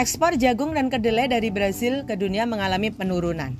Ekspor 0.00 0.40
jagung 0.40 0.72
dan 0.72 0.88
kedelai 0.88 1.28
dari 1.28 1.52
Brasil 1.52 2.08
ke 2.08 2.16
dunia 2.16 2.48
mengalami 2.48 2.88
penurunan. 2.88 3.52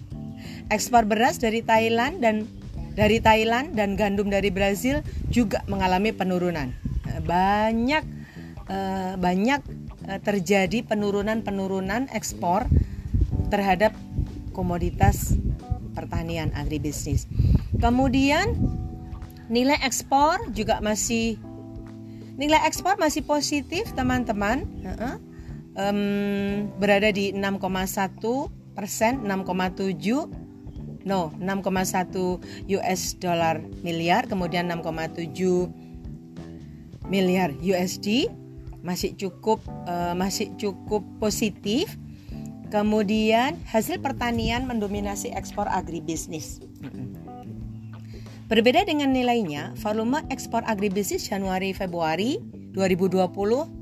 Ekspor 0.73 1.05
beras 1.05 1.37
dari 1.37 1.61
Thailand 1.61 2.25
dan 2.25 2.49
dari 2.97 3.21
Thailand 3.21 3.77
dan 3.77 3.93
gandum 3.93 4.33
dari 4.33 4.49
Brazil 4.49 5.05
juga 5.29 5.61
mengalami 5.69 6.17
penurunan 6.17 6.73
banyak 7.25 8.05
uh, 8.69 9.15
banyak 9.19 9.61
uh, 10.07 10.21
terjadi 10.23 10.83
penurunan-penurunan 10.87 12.11
ekspor 12.13 12.67
terhadap 13.49 13.95
komoditas 14.51 15.37
pertanian 15.95 16.53
agribisnis. 16.57 17.31
Kemudian 17.79 18.57
nilai 19.47 19.79
ekspor 19.85 20.51
juga 20.51 20.83
masih 20.83 21.39
nilai 22.37 22.61
ekspor 22.69 23.01
masih 23.01 23.25
positif 23.25 23.89
teman-teman 23.97 24.69
berada 26.77 27.09
di 27.13 27.33
6,1 27.33 28.77
persen 28.77 29.25
6,7 29.25 31.07
no 31.07 31.31
6,1 31.39 32.77
US 32.77 33.03
dollar 33.17 33.63
miliar 33.81 34.27
kemudian 34.27 34.69
6,7 34.69 35.86
miliar 37.07 37.55
USD 37.63 38.31
masih 38.87 39.19
cukup 39.19 39.59
uh, 39.91 40.15
masih 40.15 40.55
cukup 40.59 41.03
positif. 41.19 41.99
Kemudian 42.67 43.55
hasil 43.71 44.03
pertanian 44.03 44.67
mendominasi 44.67 45.31
ekspor 45.31 45.71
agribisnis. 45.71 46.59
Berbeda 48.47 48.87
dengan 48.87 49.11
nilainya, 49.11 49.75
volume 49.83 50.23
ekspor 50.31 50.63
agribisnis 50.67 51.27
Januari 51.27 51.75
Februari 51.75 52.39
2020 52.75 53.27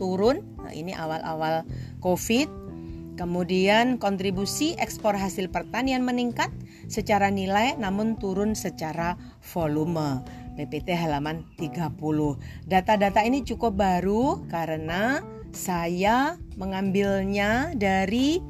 turun. 0.00 0.40
Nah, 0.60 0.72
ini 0.72 0.96
awal-awal 0.96 1.68
Covid. 2.00 2.48
Kemudian 3.20 4.00
kontribusi 4.00 4.72
ekspor 4.80 5.14
hasil 5.14 5.52
pertanian 5.52 6.02
meningkat 6.02 6.50
secara 6.88 7.28
nilai 7.28 7.76
namun 7.76 8.16
turun 8.16 8.56
secara 8.56 9.20
volume. 9.52 10.24
PPT 10.54 10.94
halaman 10.94 11.46
30. 11.58 11.94
Data-data 12.66 13.20
ini 13.26 13.42
cukup 13.42 13.78
baru 13.78 14.42
karena 14.48 15.22
saya 15.54 16.38
mengambilnya 16.58 17.74
dari 17.78 18.42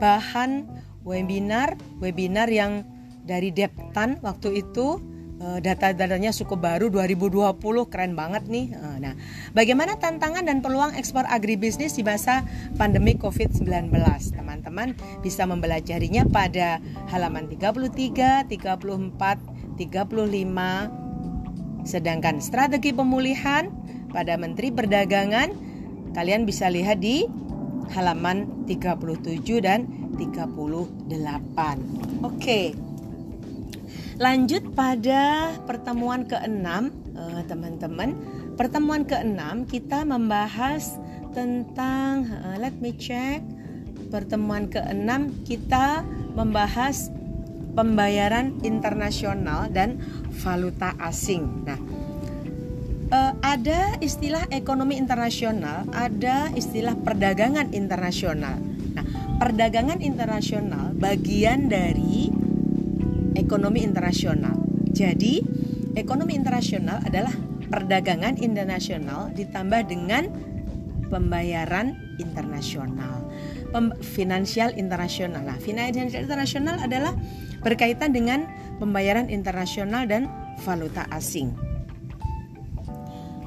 bahan 0.00 0.68
webinar 1.02 1.78
webinar 2.02 2.48
yang 2.52 2.84
dari 3.22 3.54
Deptan 3.54 4.18
waktu 4.20 4.64
itu 4.66 4.98
Eh, 5.42 5.58
data-datanya 5.58 6.30
cukup 6.30 6.62
baru 6.62 6.86
2020 6.86 7.90
keren 7.90 8.14
banget 8.14 8.46
nih. 8.46 8.78
Eh, 8.78 8.96
nah, 9.02 9.18
bagaimana 9.50 9.98
tantangan 9.98 10.46
dan 10.46 10.62
peluang 10.62 10.94
ekspor 10.94 11.26
agribisnis 11.26 11.98
di 11.98 12.06
masa 12.06 12.46
pandemi 12.78 13.18
Covid-19? 13.18 13.90
Teman-teman 14.38 14.94
bisa 15.18 15.42
mempelajarinya 15.42 16.30
pada 16.30 16.78
halaman 17.10 17.50
33, 17.50 18.46
34, 18.46 19.42
35. 19.74 21.11
Sedangkan 21.82 22.38
strategi 22.38 22.94
pemulihan 22.94 23.70
pada 24.14 24.38
Menteri 24.38 24.70
Perdagangan 24.70 25.50
kalian 26.14 26.46
bisa 26.46 26.68
lihat 26.68 27.02
di 27.02 27.26
halaman 27.92 28.68
37 28.68 29.64
dan 29.64 29.88
38. 30.16 31.10
Oke. 32.22 32.76
Lanjut 34.20 34.62
pada 34.76 35.50
pertemuan 35.66 36.28
keenam, 36.28 36.94
uh, 37.16 37.42
teman-teman. 37.48 38.14
Pertemuan 38.54 39.02
keenam 39.08 39.64
kita 39.66 40.04
membahas 40.06 41.00
tentang, 41.32 42.28
uh, 42.28 42.56
let 42.60 42.76
me 42.78 42.94
check. 42.94 43.42
Pertemuan 44.12 44.68
keenam 44.68 45.32
kita 45.48 46.04
membahas 46.36 47.08
pembayaran 47.72 48.60
internasional 48.62 49.68
dan 49.72 49.96
valuta 50.44 50.92
asing. 51.00 51.64
Nah, 51.64 51.80
uh, 53.12 53.32
ada 53.44 53.96
istilah 54.00 54.48
ekonomi 54.52 54.96
internasional, 54.96 55.88
ada 55.92 56.52
istilah 56.56 56.96
perdagangan 57.00 57.72
internasional. 57.72 58.56
Nah, 58.92 59.04
perdagangan 59.40 60.00
internasional 60.04 60.92
bagian 60.96 61.68
dari 61.72 62.28
ekonomi 63.36 63.80
internasional. 63.84 64.56
Jadi, 64.92 65.40
ekonomi 65.96 66.36
internasional 66.36 67.00
adalah 67.04 67.32
perdagangan 67.72 68.36
internasional 68.36 69.32
ditambah 69.32 69.88
dengan 69.88 70.28
pembayaran 71.08 71.96
internasional. 72.20 73.24
Pem 73.72 73.96
finansial 74.04 74.76
internasional. 74.76 75.40
Nah, 75.40 75.56
finansial 75.56 76.28
internasional 76.28 76.76
adalah 76.76 77.16
berkaitan 77.62 78.14
dengan 78.14 78.46
pembayaran 78.82 79.30
internasional 79.30 80.06
dan 80.06 80.26
valuta 80.62 81.06
asing. 81.14 81.54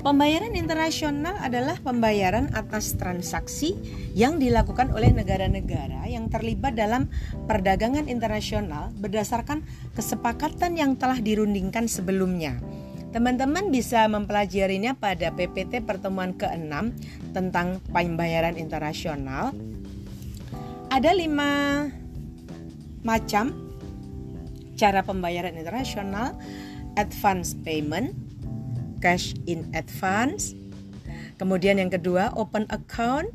Pembayaran 0.06 0.54
internasional 0.54 1.34
adalah 1.42 1.82
pembayaran 1.82 2.54
atas 2.54 2.94
transaksi 2.94 3.74
yang 4.14 4.38
dilakukan 4.38 4.94
oleh 4.94 5.10
negara-negara 5.10 6.06
yang 6.06 6.30
terlibat 6.30 6.78
dalam 6.78 7.10
perdagangan 7.50 8.06
internasional 8.06 8.94
berdasarkan 9.02 9.66
kesepakatan 9.98 10.78
yang 10.78 10.94
telah 10.94 11.18
dirundingkan 11.18 11.90
sebelumnya. 11.90 12.62
Teman-teman 13.18 13.74
bisa 13.74 14.06
mempelajarinya 14.06 14.94
pada 14.94 15.34
PPT 15.34 15.82
pertemuan 15.82 16.38
ke-6 16.38 16.94
tentang 17.34 17.82
pembayaran 17.90 18.62
internasional. 18.62 19.58
Ada 20.94 21.18
lima 21.18 21.90
macam 23.02 23.65
cara 24.76 25.02
pembayaran 25.02 25.56
internasional, 25.56 26.36
advance 27.00 27.56
payment, 27.64 28.16
cash 29.04 29.36
in 29.48 29.68
advance. 29.76 30.56
Kemudian 31.36 31.80
yang 31.80 31.92
kedua 31.92 32.32
open 32.36 32.68
account. 32.72 33.32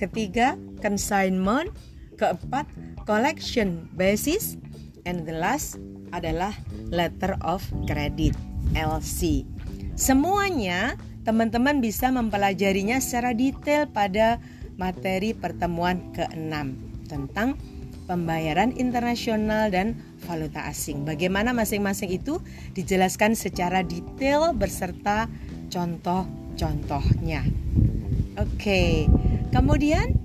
Ketiga 0.00 0.56
consignment. 0.80 1.72
Keempat 2.16 2.68
collection 3.04 3.90
basis. 3.96 4.56
And 5.04 5.28
the 5.28 5.36
last 5.36 5.76
adalah 6.14 6.54
letter 6.88 7.36
of 7.44 7.60
credit 7.84 8.32
LC. 8.72 9.44
Semuanya 9.94 10.96
teman-teman 11.26 11.80
bisa 11.82 12.08
mempelajarinya 12.08 12.98
secara 12.98 13.36
detail 13.36 13.88
pada 13.90 14.40
materi 14.74 15.36
pertemuan 15.36 16.10
ke-6 16.12 16.54
tentang 17.06 17.54
pembayaran 18.04 18.74
internasional 18.76 19.72
dan 19.72 19.96
valuta 20.24 20.64
asing. 20.66 21.04
Bagaimana 21.04 21.52
masing-masing 21.52 22.10
itu 22.10 22.40
dijelaskan 22.72 23.36
secara 23.36 23.84
detail 23.84 24.56
beserta 24.56 25.28
contoh-contohnya. 25.68 27.44
Oke, 28.34 29.06
kemudian 29.54 30.18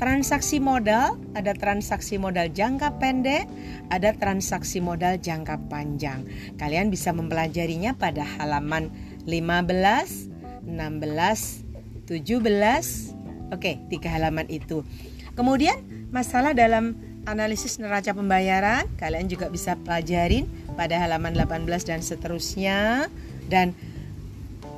transaksi 0.00 0.62
modal, 0.62 1.20
ada 1.36 1.52
transaksi 1.52 2.16
modal 2.16 2.48
jangka 2.48 2.96
pendek, 3.02 3.44
ada 3.92 4.16
transaksi 4.16 4.80
modal 4.80 5.20
jangka 5.20 5.60
panjang. 5.68 6.24
Kalian 6.56 6.88
bisa 6.88 7.12
mempelajarinya 7.12 7.98
pada 7.98 8.24
halaman 8.38 8.88
15, 9.26 10.64
16, 10.64 11.66
17. 12.08 13.12
Oke, 13.50 13.82
tiga 13.90 14.08
halaman 14.14 14.46
itu. 14.48 14.86
Kemudian 15.34 15.82
masalah 16.14 16.54
dalam 16.54 17.09
analisis 17.28 17.76
neraca 17.80 18.16
pembayaran 18.16 18.88
kalian 18.96 19.28
juga 19.28 19.52
bisa 19.52 19.76
pelajarin 19.80 20.48
pada 20.78 20.96
halaman 21.00 21.36
18 21.36 21.68
dan 21.84 22.00
seterusnya 22.00 23.08
dan 23.50 23.76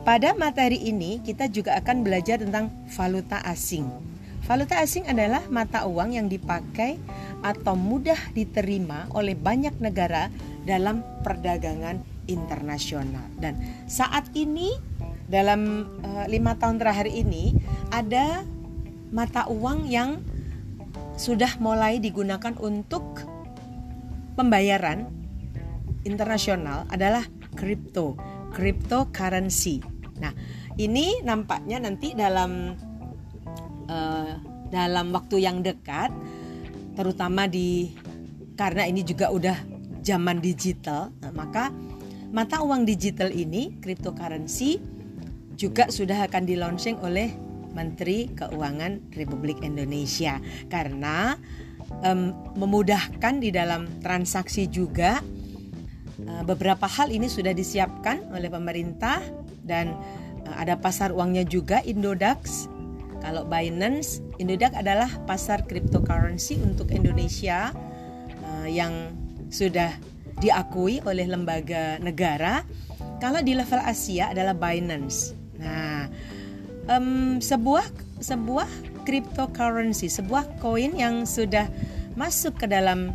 pada 0.03 0.35
materi 0.35 0.83
ini 0.83 1.23
kita 1.23 1.47
juga 1.47 1.79
akan 1.79 2.03
belajar 2.03 2.43
tentang 2.43 2.75
valuta 2.91 3.39
asing. 3.47 3.87
Valuta 4.43 4.83
asing 4.83 5.07
adalah 5.07 5.47
mata 5.47 5.87
uang 5.87 6.19
yang 6.19 6.27
dipakai 6.27 6.99
atau 7.47 7.79
mudah 7.79 8.19
diterima 8.35 9.07
oleh 9.15 9.39
banyak 9.39 9.79
negara 9.79 10.27
dalam 10.67 11.07
perdagangan 11.23 12.03
internasional. 12.27 13.23
Dan 13.39 13.55
saat 13.87 14.27
ini 14.35 14.75
dalam 15.31 15.87
uh, 16.03 16.27
lima 16.27 16.59
tahun 16.59 16.83
terakhir 16.83 17.07
ini 17.07 17.55
ada 17.95 18.43
mata 19.15 19.47
uang 19.47 19.87
yang 19.87 20.19
sudah 21.17 21.61
mulai 21.61 22.01
digunakan 22.01 22.57
untuk 22.59 23.25
pembayaran 24.35 25.07
internasional 26.03 26.89
adalah 26.89 27.23
crypto, 27.55 28.17
cryptocurrency. 28.51 29.85
Nah, 30.19 30.33
ini 30.81 31.21
nampaknya 31.23 31.85
nanti 31.85 32.17
dalam 32.17 32.75
uh, 33.87 34.35
dalam 34.73 35.13
waktu 35.13 35.45
yang 35.45 35.61
dekat, 35.61 36.11
terutama 36.97 37.45
di 37.45 37.93
karena 38.57 38.89
ini 38.89 39.05
juga 39.05 39.29
udah 39.29 39.57
zaman 40.03 40.41
digital, 40.41 41.13
nah, 41.21 41.33
maka 41.33 41.69
mata 42.33 42.65
uang 42.65 42.89
digital 42.89 43.29
ini 43.29 43.77
cryptocurrency 43.79 44.81
juga 45.55 45.93
sudah 45.93 46.25
akan 46.27 46.43
di 46.49 46.57
launching 46.57 46.97
oleh 47.05 47.29
Menteri 47.73 48.31
Keuangan 48.33 49.13
Republik 49.17 49.61
Indonesia. 49.65 50.39
Karena 50.69 51.37
um, 52.01 52.33
memudahkan 52.57 53.35
di 53.43 53.53
dalam 53.53 53.89
transaksi 54.01 54.69
juga 54.69 55.21
uh, 56.25 56.43
beberapa 56.47 56.89
hal 56.89 57.13
ini 57.13 57.29
sudah 57.29 57.53
disiapkan 57.53 58.33
oleh 58.33 58.49
pemerintah 58.49 59.21
dan 59.65 59.93
uh, 60.49 60.57
ada 60.57 60.79
pasar 60.79 61.13
uangnya 61.13 61.45
juga 61.45 61.85
Indodax. 61.85 62.71
Kalau 63.23 63.47
Binance 63.47 64.19
Indodax 64.43 64.75
adalah 64.75 65.11
pasar 65.31 65.63
cryptocurrency 65.71 66.59
untuk 66.59 66.91
Indonesia 66.91 67.71
uh, 68.43 68.67
yang 68.67 69.15
sudah 69.53 69.95
diakui 70.43 70.99
oleh 71.07 71.31
lembaga 71.31 72.03
negara. 72.03 72.67
Kalau 73.23 73.39
di 73.39 73.55
level 73.55 73.79
Asia 73.79 74.35
adalah 74.35 74.59
Binance. 74.59 75.39
Nah 75.63 76.11
um, 76.89 77.39
sebuah 77.39 77.85
sebuah 78.23 78.71
cryptocurrency, 79.03 80.07
sebuah 80.07 80.63
koin 80.63 80.95
yang 80.95 81.27
sudah 81.27 81.67
masuk 82.15 82.55
ke 82.63 82.67
dalam 82.71 83.11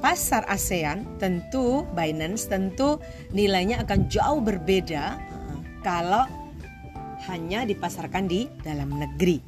pasar 0.00 0.42
ASEAN, 0.48 1.06
tentu 1.20 1.84
Binance 1.92 2.48
tentu 2.48 2.98
nilainya 3.30 3.84
akan 3.84 4.08
jauh 4.08 4.40
berbeda 4.42 5.16
uh, 5.16 5.58
kalau 5.84 6.24
hanya 7.28 7.68
dipasarkan 7.68 8.26
di 8.26 8.48
dalam 8.64 8.96
negeri. 8.96 9.38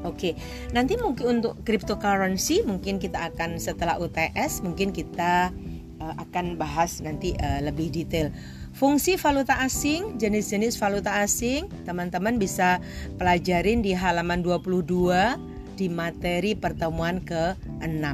Oke, 0.00 0.32
nanti 0.72 0.96
mungkin 0.96 1.44
untuk 1.44 1.60
cryptocurrency 1.60 2.64
mungkin 2.64 2.96
kita 2.96 3.28
akan 3.32 3.60
setelah 3.60 4.00
UTS 4.00 4.64
mungkin 4.64 4.96
kita 4.96 5.52
uh, 6.00 6.14
akan 6.16 6.56
bahas 6.56 7.04
nanti 7.04 7.36
uh, 7.36 7.60
lebih 7.60 7.92
detail. 7.92 8.32
Fungsi 8.70 9.18
valuta 9.18 9.58
asing, 9.60 10.16
jenis-jenis 10.16 10.78
valuta 10.78 11.20
asing, 11.20 11.66
teman-teman 11.84 12.38
bisa 12.38 12.78
pelajarin 13.18 13.82
di 13.82 13.92
halaman 13.92 14.46
22 14.46 15.74
di 15.74 15.90
materi 15.90 16.54
pertemuan 16.54 17.18
ke-6. 17.24 18.04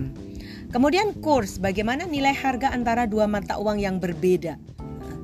Kemudian 0.72 1.12
kurs, 1.22 1.62
bagaimana 1.62 2.08
nilai 2.08 2.34
harga 2.34 2.74
antara 2.74 3.06
dua 3.06 3.30
mata 3.30 3.60
uang 3.60 3.78
yang 3.78 4.02
berbeda. 4.02 4.58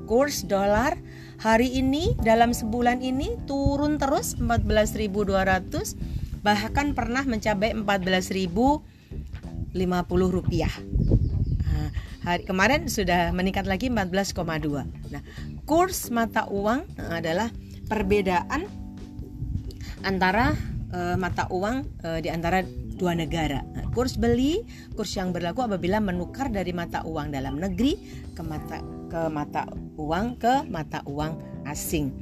Kurs 0.06 0.46
dolar 0.46 0.94
hari 1.40 1.80
ini 1.80 2.14
dalam 2.20 2.54
sebulan 2.54 3.02
ini 3.02 3.34
turun 3.48 3.98
terus 3.98 4.38
14.200 4.38 5.96
bahkan 6.42 6.90
pernah 6.92 7.22
mencapai 7.22 7.72
14.050 7.74 8.82
rupiah. 10.10 10.74
Hari 12.22 12.46
kemarin 12.46 12.86
sudah 12.86 13.34
meningkat 13.34 13.66
lagi 13.66 13.90
14,2. 13.90 14.38
Nah, 15.10 15.22
kurs 15.66 16.06
mata 16.14 16.46
uang 16.46 16.86
adalah 17.10 17.50
perbedaan 17.90 18.70
antara 20.06 20.54
uh, 20.94 21.18
mata 21.18 21.50
uang 21.50 21.82
uh, 22.06 22.22
di 22.22 22.30
antara 22.30 22.62
dua 22.94 23.18
negara. 23.18 23.66
Nah, 23.74 23.90
kurs 23.90 24.14
beli, 24.14 24.62
kurs 24.94 25.10
yang 25.18 25.34
berlaku 25.34 25.66
apabila 25.66 25.98
menukar 25.98 26.46
dari 26.46 26.70
mata 26.70 27.02
uang 27.02 27.34
dalam 27.34 27.58
negeri 27.58 27.98
ke 28.38 28.42
mata 28.46 28.78
ke 29.10 29.20
mata 29.26 29.66
uang 29.98 30.38
ke 30.38 30.62
mata 30.70 31.02
uang 31.10 31.66
asing. 31.66 32.14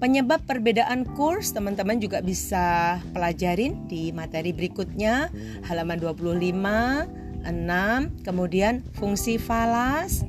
Penyebab 0.00 0.40
perbedaan 0.48 1.04
kurs 1.12 1.52
teman-teman 1.52 2.00
juga 2.00 2.24
bisa 2.24 2.96
pelajarin 3.12 3.84
di 3.92 4.08
materi 4.08 4.56
berikutnya 4.56 5.28
halaman 5.68 6.00
25 6.00 7.23
6. 7.44 8.24
Kemudian 8.24 8.82
fungsi 8.96 9.36
falas, 9.36 10.24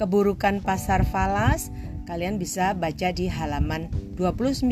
keburukan 0.00 0.64
pasar 0.64 1.04
falas, 1.04 1.68
kalian 2.08 2.40
bisa 2.40 2.72
baca 2.72 3.12
di 3.12 3.28
halaman 3.28 3.92
29 4.16 4.64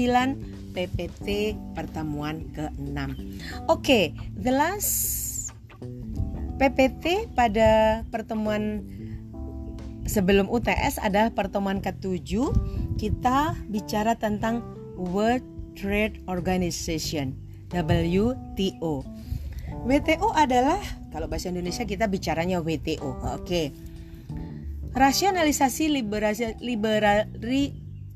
PPT 0.73 1.57
pertemuan 1.73 2.49
ke-6. 2.53 2.97
Oke, 2.97 3.13
okay, 3.69 4.05
the 4.37 4.53
last 4.53 5.53
PPT 6.57 7.29
pada 7.37 8.01
pertemuan 8.09 8.85
sebelum 10.09 10.49
UTS 10.49 11.01
adalah 11.01 11.33
pertemuan 11.33 11.85
ke-7. 11.85 12.53
Kita 12.97 13.53
bicara 13.69 14.17
tentang 14.17 14.65
World 14.97 15.45
Trade 15.77 16.25
Organization, 16.33 17.37
WTO. 17.69 19.05
WTO 19.87 20.35
adalah 20.35 20.83
kalau 21.15 21.31
bahasa 21.31 21.47
Indonesia 21.47 21.87
kita 21.87 22.11
bicaranya 22.11 22.59
WTO. 22.59 23.39
Oke. 23.39 23.39
Okay. 23.39 23.67
Rasionalisasi 24.99 25.95
liberasi 25.95 26.59
liberal, 26.59 27.31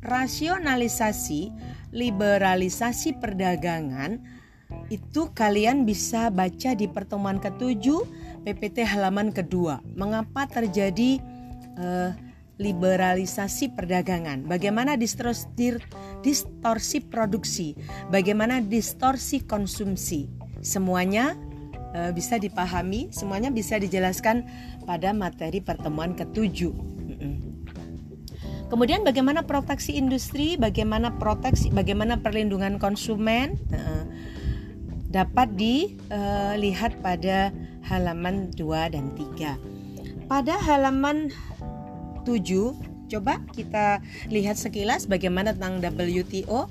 rasionalisasi 0.02 1.54
liberalisasi 1.94 3.22
perdagangan 3.22 4.18
itu 4.90 5.30
kalian 5.30 5.86
bisa 5.86 6.34
baca 6.34 6.74
di 6.74 6.90
pertemuan 6.90 7.38
ketujuh 7.38 8.02
PPT 8.42 8.82
halaman 8.82 9.30
kedua. 9.30 9.78
Mengapa 9.94 10.50
terjadi 10.50 11.22
uh, 11.78 12.10
liberalisasi 12.58 13.78
perdagangan? 13.78 14.42
Bagaimana 14.42 14.98
distorsi, 14.98 15.46
distorsi 16.26 16.98
produksi? 16.98 17.78
Bagaimana 18.10 18.58
distorsi 18.58 19.46
konsumsi? 19.46 20.26
Semuanya 20.60 21.49
uh, 21.94 22.10
bisa 22.14 22.36
dipahami, 22.36 23.10
semuanya 23.10 23.50
bisa 23.52 23.78
dijelaskan 23.78 24.46
pada 24.84 25.14
materi 25.14 25.62
pertemuan 25.62 26.14
ketujuh. 26.14 27.00
Kemudian 28.70 29.02
bagaimana 29.02 29.42
proteksi 29.42 29.98
industri, 29.98 30.54
bagaimana 30.54 31.18
proteksi, 31.18 31.74
bagaimana 31.74 32.22
perlindungan 32.22 32.78
konsumen 32.78 33.58
uh, 33.74 34.06
dapat 35.10 35.50
dilihat 35.58 36.94
uh, 36.94 37.00
pada 37.02 37.50
halaman 37.90 38.54
2 38.54 38.94
dan 38.94 39.10
3. 39.18 40.30
Pada 40.30 40.54
halaman 40.62 41.34
7 42.22 43.10
coba 43.10 43.42
kita 43.50 43.98
lihat 44.30 44.54
sekilas 44.54 45.10
bagaimana 45.10 45.50
tentang 45.50 45.82
WTO. 45.82 46.70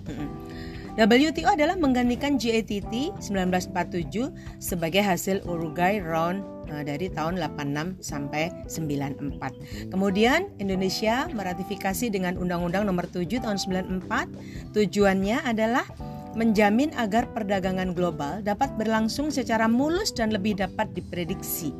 WTO 0.97 1.53
adalah 1.53 1.77
menggantikan 1.77 2.41
GATT 2.41 3.21
1947 3.21 4.33
sebagai 4.57 5.05
hasil 5.05 5.45
Uruguay 5.45 6.01
Round 6.01 6.41
eh, 6.73 6.81
dari 6.81 7.13
tahun 7.13 7.37
86 7.37 8.01
sampai 8.01 8.49
94. 8.65 9.93
Kemudian 9.93 10.49
Indonesia 10.57 11.29
meratifikasi 11.29 12.09
dengan 12.09 12.39
Undang-Undang 12.41 12.89
Nomor 12.89 13.05
7 13.05 13.29
tahun 13.37 13.57
94. 14.01 14.73
Tujuannya 14.73 15.45
adalah 15.45 15.85
menjamin 16.33 16.93
agar 16.97 17.29
perdagangan 17.33 17.93
global 17.97 18.41
dapat 18.45 18.73
berlangsung 18.77 19.33
secara 19.33 19.65
mulus 19.65 20.13
dan 20.13 20.33
lebih 20.33 20.57
dapat 20.57 20.89
diprediksi. 20.93 21.73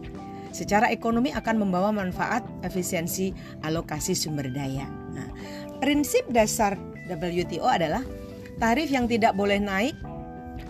Secara 0.50 0.89
ekonomi 0.89 1.30
akan 1.30 1.62
membawa 1.62 1.93
manfaat 1.93 2.41
efisiensi 2.65 3.30
alokasi 3.62 4.17
sumber 4.17 4.50
daya. 4.50 4.89
Nah, 5.13 5.30
prinsip 5.78 6.26
dasar 6.34 6.74
WTO 7.06 7.69
adalah 7.69 8.02
Tarif 8.60 8.91
yang 8.91 9.08
tidak 9.08 9.39
boleh 9.39 9.58
naik, 9.58 9.95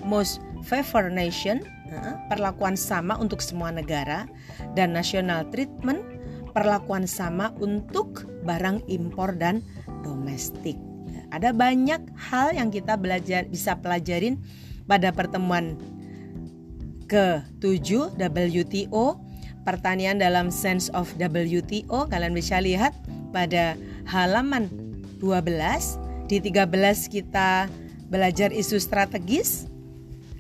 most 0.06 0.38
favor 0.62 1.10
nation, 1.10 1.66
perlakuan 2.30 2.78
sama 2.78 3.18
untuk 3.18 3.42
semua 3.42 3.74
negara, 3.74 4.30
dan 4.78 4.94
national 4.94 5.50
treatment, 5.50 6.06
perlakuan 6.54 7.10
sama 7.10 7.50
untuk 7.58 8.30
barang 8.46 8.86
impor 8.86 9.34
dan 9.34 9.66
domestik. 10.06 10.78
Ada 11.34 11.54
banyak 11.54 12.14
hal 12.18 12.54
yang 12.58 12.70
kita 12.70 12.98
belajar 12.98 13.46
bisa 13.50 13.78
pelajarin 13.78 14.38
pada 14.90 15.14
pertemuan 15.14 15.78
ke-7 17.10 18.18
WTO 18.18 19.18
pertanian 19.66 20.18
dalam 20.18 20.50
sense 20.50 20.90
of 20.98 21.10
WTO 21.18 22.10
kalian 22.10 22.34
bisa 22.34 22.62
lihat 22.62 22.94
pada 23.30 23.78
halaman 24.10 24.70
12 25.22 26.09
di 26.30 26.38
13 26.38 27.10
kita 27.10 27.66
belajar 28.06 28.54
isu 28.54 28.78
strategis 28.78 29.66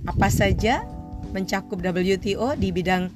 apa 0.05 0.29
saja 0.29 0.85
mencakup 1.33 1.81
WTO 1.81 2.53
di 2.57 2.69
bidang 2.69 3.09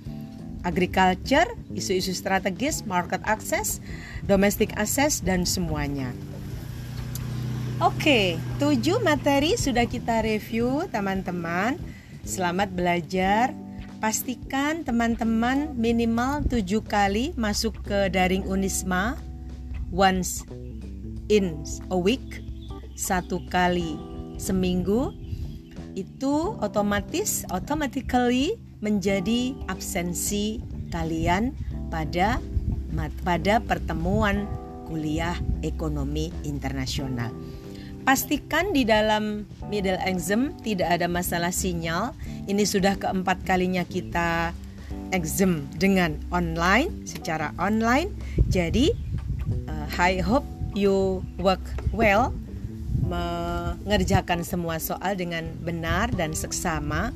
agriculture, 0.65 1.47
isu-isu 1.75 2.15
strategis, 2.15 2.87
market 2.87 3.21
access, 3.29 3.77
domestic 4.25 4.73
access 4.79 5.21
dan 5.21 5.45
semuanya. 5.45 6.09
Oke, 7.83 8.39
tujuh 8.57 9.03
materi 9.03 9.59
sudah 9.59 9.83
kita 9.83 10.23
review 10.23 10.87
teman-teman. 10.89 11.75
Selamat 12.23 12.71
belajar. 12.71 13.51
Pastikan 13.99 14.83
teman-teman 14.83 15.75
minimal 15.79 16.43
tujuh 16.47 16.83
kali 16.83 17.31
masuk 17.39 17.83
ke 17.87 18.11
daring 18.11 18.43
Unisma 18.47 19.15
once 19.91 20.43
in 21.31 21.63
a 21.87 21.95
week 21.95 22.43
satu 22.93 23.41
kali 23.49 23.97
seminggu 24.37 25.13
itu 25.93 26.57
otomatis 26.61 27.45
automatically 27.53 28.57
menjadi 28.81 29.53
absensi 29.69 30.59
kalian 30.89 31.53
pada 31.93 32.41
pada 33.25 33.57
pertemuan 33.63 34.45
kuliah 34.85 35.37
ekonomi 35.65 36.29
internasional. 36.45 37.33
Pastikan 38.03 38.75
di 38.75 38.83
dalam 38.83 39.47
middle 39.71 39.97
exam 40.03 40.51
tidak 40.59 40.99
ada 40.99 41.07
masalah 41.07 41.55
sinyal. 41.55 42.11
Ini 42.51 42.67
sudah 42.67 42.99
keempat 42.99 43.47
kalinya 43.47 43.87
kita 43.87 44.51
exam 45.15 45.63
dengan 45.79 46.19
online 46.35 47.07
secara 47.07 47.55
online. 47.55 48.11
Jadi 48.51 48.91
uh, 49.71 49.87
I 49.95 50.19
hope 50.19 50.43
you 50.75 51.23
work 51.39 51.63
well 51.95 52.35
mengerjakan 53.03 54.47
semua 54.47 54.79
soal 54.79 55.19
dengan 55.19 55.47
benar 55.61 56.11
dan 56.15 56.31
seksama. 56.31 57.11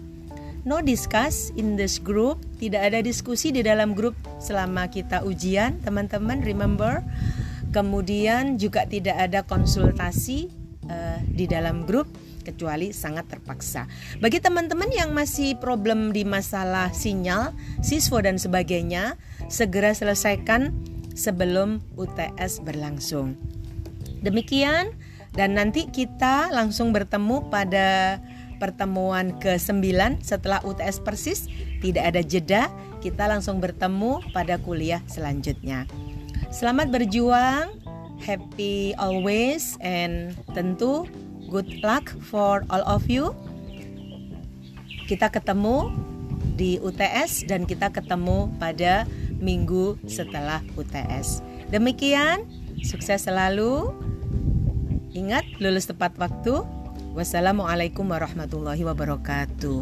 No 0.68 0.84
discuss 0.84 1.56
in 1.56 1.80
this 1.80 1.96
group, 1.96 2.44
tidak 2.60 2.92
ada 2.92 3.00
diskusi 3.00 3.56
di 3.56 3.64
dalam 3.64 3.96
grup 3.96 4.20
selama 4.44 4.92
kita 4.92 5.24
ujian, 5.24 5.80
teman-teman 5.80 6.44
remember. 6.44 7.00
Kemudian 7.72 8.60
juga 8.60 8.84
tidak 8.84 9.16
ada 9.16 9.48
konsultasi 9.48 10.52
uh, 10.92 11.20
di 11.24 11.48
dalam 11.48 11.88
grup 11.88 12.12
kecuali 12.48 12.96
sangat 12.96 13.28
terpaksa. 13.28 13.92
Bagi 14.24 14.40
teman-teman 14.40 14.88
yang 14.92 15.12
masih 15.12 15.60
problem 15.60 16.16
di 16.16 16.24
masalah 16.24 16.96
sinyal, 16.96 17.52
siswa 17.84 18.24
dan 18.24 18.40
sebagainya, 18.40 19.20
segera 19.52 19.92
selesaikan 19.92 20.72
sebelum 21.12 21.84
UTS 22.00 22.64
berlangsung. 22.64 23.36
Demikian 24.24 24.96
dan 25.38 25.54
nanti 25.54 25.86
kita 25.86 26.50
langsung 26.50 26.90
bertemu 26.90 27.46
pada 27.54 28.18
pertemuan 28.58 29.38
ke-9 29.38 29.86
setelah 30.26 30.58
UTS 30.66 30.98
Persis, 31.06 31.46
tidak 31.78 32.10
ada 32.10 32.22
jeda, 32.26 32.64
kita 33.06 33.30
langsung 33.30 33.62
bertemu 33.62 34.26
pada 34.34 34.58
kuliah 34.58 35.06
selanjutnya. 35.06 35.86
Selamat 36.50 36.90
berjuang, 36.90 37.70
happy 38.18 38.98
always 38.98 39.78
and 39.78 40.34
tentu 40.58 41.06
good 41.54 41.70
luck 41.86 42.10
for 42.26 42.66
all 42.74 42.82
of 42.90 43.06
you. 43.06 43.30
Kita 45.06 45.30
ketemu 45.30 45.94
di 46.58 46.82
UTS 46.82 47.46
dan 47.46 47.70
kita 47.70 47.94
ketemu 47.94 48.50
pada 48.58 49.06
minggu 49.38 50.02
setelah 50.10 50.66
UTS. 50.74 51.46
Demikian, 51.70 52.44
sukses 52.82 53.30
selalu. 53.30 53.94
Ingat, 55.18 55.58
lulus 55.58 55.90
tepat 55.90 56.14
waktu. 56.22 56.62
Wassalamualaikum 57.18 58.06
warahmatullahi 58.06 58.86
wabarakatuh. 58.86 59.82